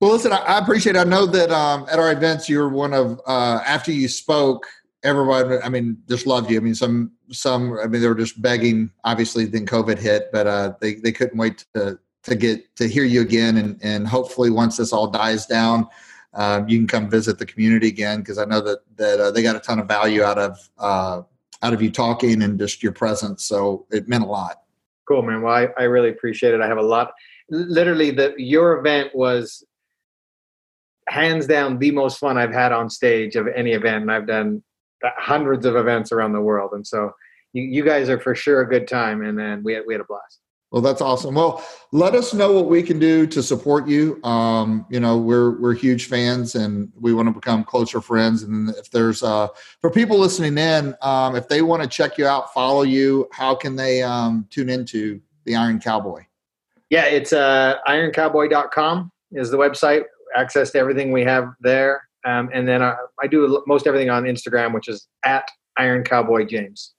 Well, 0.00 0.12
listen, 0.12 0.32
I, 0.32 0.58
appreciate. 0.58 0.96
It. 0.96 0.98
I 0.98 1.04
know 1.04 1.26
that 1.26 1.50
um, 1.50 1.86
at 1.90 1.98
our 1.98 2.10
events, 2.10 2.48
you're 2.48 2.70
one 2.70 2.94
of 2.94 3.20
uh, 3.26 3.60
after 3.66 3.92
you 3.92 4.08
spoke, 4.08 4.66
everyone. 5.02 5.62
I 5.62 5.68
mean, 5.68 5.98
just 6.08 6.26
loved 6.26 6.50
you. 6.50 6.56
I 6.56 6.60
mean, 6.60 6.74
some 6.74 7.12
some. 7.30 7.78
I 7.78 7.86
mean, 7.86 8.00
they 8.00 8.08
were 8.08 8.14
just 8.14 8.40
begging. 8.40 8.90
Obviously, 9.04 9.44
then 9.44 9.66
COVID 9.66 9.98
hit, 9.98 10.30
but 10.32 10.46
uh, 10.46 10.72
they 10.80 10.94
they 10.94 11.12
couldn't 11.12 11.36
wait 11.36 11.66
to 11.74 11.98
to 12.22 12.34
get 12.34 12.74
to 12.76 12.88
hear 12.88 13.04
you 13.04 13.20
again, 13.20 13.58
and 13.58 13.78
and 13.82 14.08
hopefully 14.08 14.48
once 14.48 14.78
this 14.78 14.92
all 14.92 15.06
dies 15.06 15.44
down. 15.46 15.86
Um, 16.32 16.68
you 16.68 16.78
can 16.78 16.86
come 16.86 17.10
visit 17.10 17.38
the 17.38 17.46
community 17.46 17.88
again 17.88 18.20
because 18.20 18.38
I 18.38 18.44
know 18.46 18.62
that 18.62 18.78
that 18.96 19.20
uh, 19.20 19.30
they 19.32 19.42
got 19.42 19.56
a 19.56 19.60
ton 19.60 19.80
of 19.80 19.86
value 19.86 20.22
out 20.22 20.38
of 20.38 20.70
uh, 20.78 21.22
out 21.62 21.74
of 21.74 21.82
you 21.82 21.90
talking 21.90 22.40
and 22.42 22.58
just 22.58 22.82
your 22.82 22.92
presence. 22.92 23.44
So 23.44 23.86
it 23.90 24.08
meant 24.08 24.24
a 24.24 24.28
lot. 24.28 24.62
Cool, 25.06 25.22
man. 25.22 25.42
Well, 25.42 25.52
I, 25.52 25.68
I 25.76 25.82
really 25.84 26.08
appreciate 26.08 26.54
it. 26.54 26.62
I 26.62 26.68
have 26.68 26.78
a 26.78 26.82
lot. 26.82 27.12
Literally, 27.50 28.12
the 28.12 28.32
your 28.38 28.78
event 28.78 29.14
was 29.14 29.64
hands 31.10 31.46
down 31.46 31.78
the 31.78 31.90
most 31.90 32.18
fun 32.18 32.38
I've 32.38 32.52
had 32.52 32.72
on 32.72 32.88
stage 32.88 33.36
of 33.36 33.48
any 33.48 33.72
event, 33.72 34.02
and 34.02 34.12
I've 34.12 34.26
done 34.26 34.62
hundreds 35.02 35.66
of 35.66 35.76
events 35.76 36.12
around 36.12 36.32
the 36.32 36.40
world. 36.40 36.72
And 36.72 36.86
so, 36.86 37.12
you, 37.52 37.62
you 37.62 37.84
guys 37.84 38.08
are 38.08 38.20
for 38.20 38.34
sure 38.34 38.60
a 38.60 38.68
good 38.68 38.86
time, 38.86 39.22
and 39.22 39.38
then 39.38 39.62
we 39.62 39.74
had, 39.74 39.82
we 39.86 39.94
had 39.94 40.00
a 40.00 40.04
blast. 40.04 40.40
Well, 40.70 40.82
that's 40.82 41.00
awesome. 41.00 41.34
Well, 41.34 41.64
let 41.90 42.14
us 42.14 42.32
know 42.32 42.52
what 42.52 42.66
we 42.66 42.80
can 42.84 43.00
do 43.00 43.26
to 43.26 43.42
support 43.42 43.88
you. 43.88 44.22
Um, 44.22 44.86
you 44.88 45.00
know, 45.00 45.18
we're 45.18 45.60
we're 45.60 45.74
huge 45.74 46.06
fans, 46.06 46.54
and 46.54 46.92
we 47.00 47.12
want 47.12 47.26
to 47.26 47.34
become 47.34 47.64
closer 47.64 48.00
friends. 48.00 48.44
And 48.44 48.70
if 48.70 48.88
there's 48.90 49.24
uh, 49.24 49.48
for 49.80 49.90
people 49.90 50.16
listening 50.16 50.56
in, 50.56 50.94
um, 51.02 51.34
if 51.34 51.48
they 51.48 51.62
want 51.62 51.82
to 51.82 51.88
check 51.88 52.18
you 52.18 52.26
out, 52.26 52.54
follow 52.54 52.82
you, 52.82 53.28
how 53.32 53.52
can 53.56 53.74
they 53.74 54.02
um, 54.02 54.46
tune 54.48 54.68
into 54.68 55.20
the 55.44 55.56
Iron 55.56 55.80
Cowboy? 55.80 56.22
Yeah, 56.88 57.06
it's 57.06 57.32
uh, 57.32 57.78
ironcowboy.com 57.88 59.10
is 59.32 59.50
the 59.50 59.58
website. 59.58 60.04
Access 60.36 60.70
to 60.72 60.78
everything 60.78 61.12
we 61.12 61.22
have 61.22 61.52
there, 61.60 62.02
um, 62.24 62.50
and 62.52 62.68
then 62.68 62.82
I, 62.82 62.94
I 63.22 63.26
do 63.26 63.62
most 63.66 63.86
everything 63.86 64.10
on 64.10 64.24
Instagram, 64.24 64.74
which 64.74 64.88
is 64.88 65.08
at 65.24 65.48
Iron 65.78 66.04
Cowboy 66.04 66.44
James. 66.44 66.92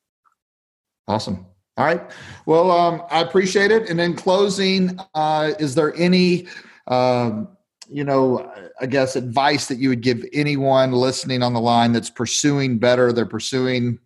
Awesome. 1.07 1.45
All 1.77 1.85
right. 1.85 2.01
Well, 2.45 2.69
um, 2.69 3.03
I 3.09 3.21
appreciate 3.21 3.71
it. 3.71 3.89
And 3.89 3.99
in 3.99 4.15
closing, 4.15 4.99
uh, 5.15 5.53
is 5.57 5.73
there 5.73 5.95
any, 5.95 6.47
um, 6.87 7.47
you 7.89 8.03
know, 8.03 8.51
I 8.79 8.85
guess 8.85 9.15
advice 9.15 9.67
that 9.67 9.77
you 9.77 9.89
would 9.89 10.01
give 10.01 10.23
anyone 10.33 10.91
listening 10.91 11.43
on 11.43 11.53
the 11.53 11.61
line 11.61 11.93
that's 11.93 12.09
pursuing 12.09 12.77
better? 12.77 13.13
They're 13.13 13.25
pursuing, 13.25 13.99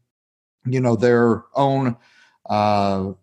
you 0.65 0.79
know, 0.79 0.95
their 0.95 1.43
own 1.53 1.97
uh, 2.49 3.13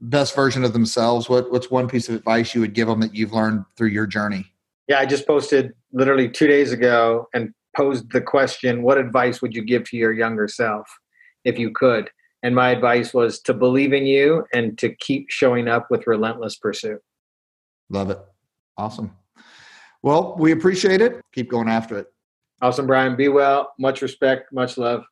best 0.00 0.34
version 0.34 0.64
of 0.64 0.72
themselves. 0.72 1.28
What 1.28 1.50
What's 1.50 1.70
one 1.70 1.88
piece 1.88 2.08
of 2.08 2.16
advice 2.16 2.54
you 2.54 2.60
would 2.60 2.74
give 2.74 2.88
them 2.88 3.00
that 3.00 3.14
you've 3.14 3.32
learned 3.32 3.64
through 3.76 3.88
your 3.88 4.06
journey? 4.06 4.51
Yeah, 4.88 4.98
I 4.98 5.06
just 5.06 5.26
posted 5.26 5.72
literally 5.92 6.28
two 6.28 6.46
days 6.46 6.72
ago 6.72 7.28
and 7.34 7.52
posed 7.76 8.12
the 8.12 8.20
question: 8.20 8.82
What 8.82 8.98
advice 8.98 9.40
would 9.42 9.54
you 9.54 9.64
give 9.64 9.84
to 9.90 9.96
your 9.96 10.12
younger 10.12 10.48
self 10.48 10.88
if 11.44 11.58
you 11.58 11.70
could? 11.72 12.10
And 12.42 12.54
my 12.56 12.70
advice 12.70 13.14
was 13.14 13.40
to 13.42 13.54
believe 13.54 13.92
in 13.92 14.04
you 14.04 14.44
and 14.52 14.76
to 14.78 14.94
keep 14.96 15.26
showing 15.30 15.68
up 15.68 15.86
with 15.90 16.06
relentless 16.08 16.56
pursuit. 16.56 17.00
Love 17.88 18.10
it. 18.10 18.18
Awesome. 18.76 19.12
Well, 20.02 20.34
we 20.36 20.50
appreciate 20.50 21.00
it. 21.00 21.20
Keep 21.32 21.50
going 21.50 21.68
after 21.68 21.98
it. 21.98 22.08
Awesome, 22.60 22.86
Brian. 22.86 23.14
Be 23.14 23.28
well. 23.28 23.72
Much 23.78 24.02
respect. 24.02 24.52
Much 24.52 24.76
love. 24.76 25.04